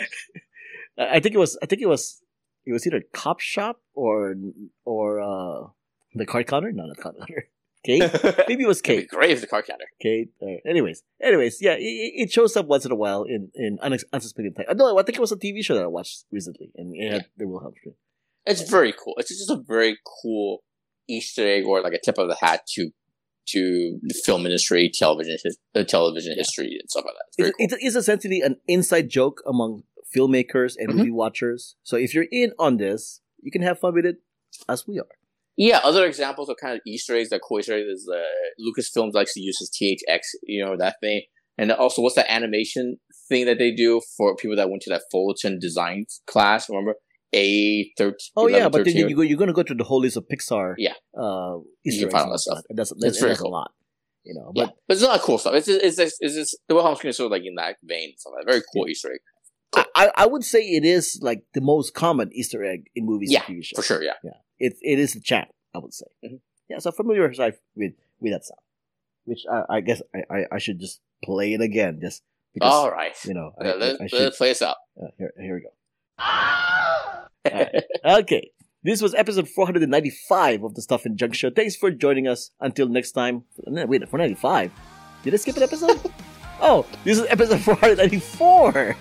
I 0.99 1.21
think 1.21 1.35
it 1.35 1.39
was. 1.39 1.59
I 1.63 1.67
think 1.67 1.83
it 1.83 1.89
was. 1.89 2.21
It 2.65 2.73
was 2.73 2.87
either 2.87 3.03
Cop 3.13 3.41
Shop 3.41 3.81
or 3.95 4.35
or 4.85 5.21
uh 5.21 5.69
the 6.15 6.27
card 6.27 6.47
counter. 6.47 6.73
No, 6.73 6.85
not 6.87 6.97
card 6.97 7.17
counter. 7.19 7.49
Kate. 7.87 8.03
Maybe 8.49 8.65
it 8.65 8.67
was 8.69 8.83
Kate. 8.83 9.09
great 9.09 9.31
if 9.31 9.41
the 9.41 9.47
car 9.47 9.63
counter 9.63 9.87
Kate. 10.01 10.31
Anyways, 10.67 11.03
anyways, 11.23 11.63
yeah, 11.63 11.75
it, 11.79 12.13
it 12.23 12.33
shows 12.33 12.57
up 12.57 12.67
once 12.67 12.85
in 12.85 12.93
a 12.93 12.97
while 13.05 13.23
in 13.23 13.51
in 13.55 13.79
unex- 13.79 14.05
unsuspected 14.13 14.57
time. 14.57 14.67
No, 14.77 14.99
I 14.99 15.03
think 15.05 15.17
it 15.19 15.21
was 15.21 15.33
a 15.33 15.37
TV 15.37 15.65
show 15.65 15.75
that 15.75 15.85
I 15.85 15.87
watched 15.99 16.25
recently, 16.33 16.71
and 16.77 16.95
it 16.95 17.13
had 17.13 17.27
the 17.37 17.47
Wilhelm 17.49 17.75
scream. 17.77 17.95
it's 18.47 18.69
very 18.71 18.93
cool 18.93 19.15
it's 19.19 19.31
just 19.31 19.51
a 19.51 19.57
very 19.75 19.99
cool 20.23 20.63
Easter 21.09 21.47
egg 21.47 21.65
or 21.65 21.81
like 21.83 21.93
a 21.95 22.01
tip 22.07 22.19
of 22.19 22.29
the 22.29 22.37
hat 22.45 22.67
to 22.75 22.91
to 23.53 24.01
film 24.25 24.45
industry 24.45 24.91
television 24.93 25.37
uh, 25.77 25.85
television 25.85 26.35
history 26.37 26.77
and 26.81 26.91
stuff 26.91 27.05
like 27.05 27.15
that 27.15 27.27
it's 27.29 27.53
It's, 27.59 27.73
cool. 27.75 27.79
it's, 27.87 27.97
essentially 27.97 28.41
an 28.41 28.57
inside 28.67 29.09
joke 29.09 29.41
among 29.47 29.85
filmmakers 30.15 30.75
and 30.79 30.89
Mhm. 30.91 30.97
movie 30.97 31.11
watchers. 31.23 31.77
So 31.85 31.97
if 31.97 32.15
you're 32.15 32.27
in 32.43 32.53
on 32.59 32.77
this, 32.79 33.21
you 33.41 33.51
can 33.53 33.63
have 33.63 33.79
fun 33.79 33.95
with 33.95 34.07
it 34.07 34.17
as 34.69 34.87
we 34.89 34.99
are. 34.99 35.07
Yeah, 35.57 35.81
other 35.83 36.05
examples 36.05 36.49
of 36.49 36.57
kind 36.61 36.75
of 36.75 36.81
Easter 36.87 37.17
eggs 37.17 37.31
that 37.31 37.41
cool 37.47 37.59
Easter 37.59 37.75
eggs 37.75 37.87
is 37.87 38.11
uh, 38.13 38.19
Lucasfilms 38.61 39.15
likes 39.15 39.33
to 39.35 39.41
use 39.41 39.59
his 39.59 39.71
THX, 39.71 40.21
you 40.43 40.65
know, 40.65 40.77
that 40.77 40.97
thing. 41.01 41.23
And 41.59 41.73
also, 41.73 42.03
what's 42.03 42.17
that 42.17 42.31
animation 42.31 42.99
thing 43.31 43.47
that 43.47 43.59
they 43.59 43.71
do 43.73 44.03
for 44.17 44.37
people 44.37 44.57
that 44.57 44.69
went 44.69 44.83
to 44.83 44.91
that 44.91 45.03
Fullerton 45.11 45.59
design 45.59 46.05
class? 46.27 46.69
Remember? 46.69 46.95
A 47.35 47.91
thirteen. 47.97 48.17
Oh 48.37 48.47
yeah, 48.47 48.69
but 48.69 48.85
then 48.85 48.95
you 48.97 49.17
go, 49.17 49.23
you're 49.23 49.39
going 49.39 49.49
to 49.49 49.55
go 49.55 49.63
through 49.63 49.77
the 49.77 49.85
whole 49.85 50.01
list 50.01 50.17
of 50.17 50.25
Pixar. 50.29 50.75
Yeah. 50.79 50.93
Uh, 51.19 51.57
You 51.83 51.93
Easter 51.93 52.07
can 52.07 52.11
find 52.11 52.27
all 52.27 52.35
eggs 52.35 52.45
that 52.45 52.51
and 52.53 52.59
stuff. 52.59 52.65
And 52.69 52.79
that's, 52.79 52.93
It's 53.17 53.21
very 53.21 53.37
cool. 53.37 53.49
a 53.49 53.51
lot. 53.51 53.71
You 54.25 54.35
know, 54.35 54.53
yeah, 54.55 54.67
but 54.67 54.75
but 54.89 54.95
it's 54.95 55.03
a 55.03 55.07
lot 55.07 55.17
of 55.17 55.23
cool 55.23 55.39
stuff. 55.39 55.55
It's 55.55 55.67
just, 55.67 55.83
it's 55.83 55.97
just, 55.97 56.17
it's 56.21 56.35
just 56.35 56.57
the 56.69 56.75
Wilhelm 56.75 56.97
scream 56.97 57.11
is 57.11 57.17
sort 57.17 57.27
of 57.27 57.33
like 57.33 57.43
in 57.45 57.55
that 57.57 57.77
vein. 57.83 58.13
Stuff 58.19 58.35
like. 58.37 58.47
Very 58.47 58.63
cool 58.75 58.89
Easter 58.89 59.13
egg. 59.13 59.21
I, 59.75 59.85
I 59.95 60.11
I 60.23 60.27
would 60.27 60.45
say 60.45 60.61
it 60.61 60.85
is 60.85 61.19
like 61.23 61.43
the 61.55 61.61
most 61.61 61.95
common 61.95 62.31
Easter 62.33 62.65
egg 62.65 62.85
in 62.95 63.07
movies 63.07 63.31
Yeah, 63.33 63.43
and 63.47 63.57
TV 63.57 63.65
shows. 63.65 63.77
For 63.77 63.83
sure, 63.83 64.03
Yeah, 64.03 64.13
yeah. 64.25 64.33
It 64.59 64.77
it 64.83 64.99
is 64.99 65.13
the 65.15 65.21
champ. 65.21 65.49
I 65.75 65.79
would 65.79 65.95
say. 65.95 66.07
Mhm. 66.25 66.41
Yeah, 66.69 66.79
so 66.79 66.91
familiarize 66.93 67.39
yourself 67.39 67.55
with 67.77 67.93
with 68.21 68.33
that 68.33 68.45
sound, 68.45 68.61
which 69.25 69.45
I, 69.51 69.77
I 69.77 69.81
guess 69.81 70.03
I, 70.15 70.23
I, 70.35 70.45
I 70.53 70.59
should 70.59 70.81
just 70.81 71.01
play 71.23 71.53
it 71.53 71.61
again, 71.61 71.99
just 72.01 72.23
because 72.55 72.73
All 72.73 72.91
right. 72.91 73.15
you 73.25 73.35
know. 73.35 73.53
I, 73.61 73.75
let's, 73.75 74.01
I 74.01 74.07
should, 74.07 74.21
let's 74.21 74.37
play 74.39 74.49
this 74.49 74.63
out. 74.63 74.77
uh, 75.01 75.09
here, 75.19 75.33
here 75.39 75.55
we 75.55 75.61
go. 75.63 75.73
Okay. 78.05 78.51
This 78.83 79.03
was 79.03 79.15
episode 79.15 79.49
495 79.49 80.63
of 80.63 80.75
the 80.75 80.83
Stuff 80.83 81.07
and 81.07 81.17
Junk 81.19 81.35
Show. 81.35 81.51
Thanks 81.51 81.75
for 81.77 81.91
joining 81.91 82.29
us. 82.29 82.51
Until 82.61 82.89
next 82.89 83.13
time. 83.13 83.45
Wait, 83.67 84.09
495? 84.09 84.71
Did 85.25 85.35
I 85.35 85.37
skip 85.37 85.57
an 85.57 85.63
episode? 85.65 86.01
oh, 86.61 86.87
this 87.05 87.19
is 87.19 87.27
episode 87.29 87.61
494 87.63 88.97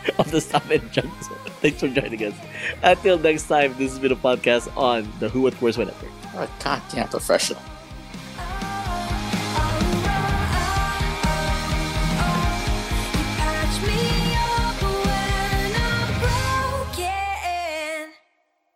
of 0.18 0.30
the 0.30 0.40
Stuff 0.40 0.70
and 0.70 0.90
Junk 0.92 1.12
Show. 1.22 1.34
Thanks 1.60 1.80
for 1.80 1.88
joining 1.88 2.24
us. 2.24 2.34
Until 2.82 3.18
next 3.18 3.48
time, 3.48 3.74
this 3.78 3.90
has 3.90 3.98
been 3.98 4.12
a 4.12 4.16
podcast 4.16 4.74
on 4.76 5.10
the 5.18 5.28
Who 5.28 5.42
What 5.42 5.54
Where's 5.54 5.78
When 5.78 5.88
Network. 5.88 6.10
What 6.34 6.48
a 6.48 6.64
goddamn 6.64 7.08
professional. 7.08 7.62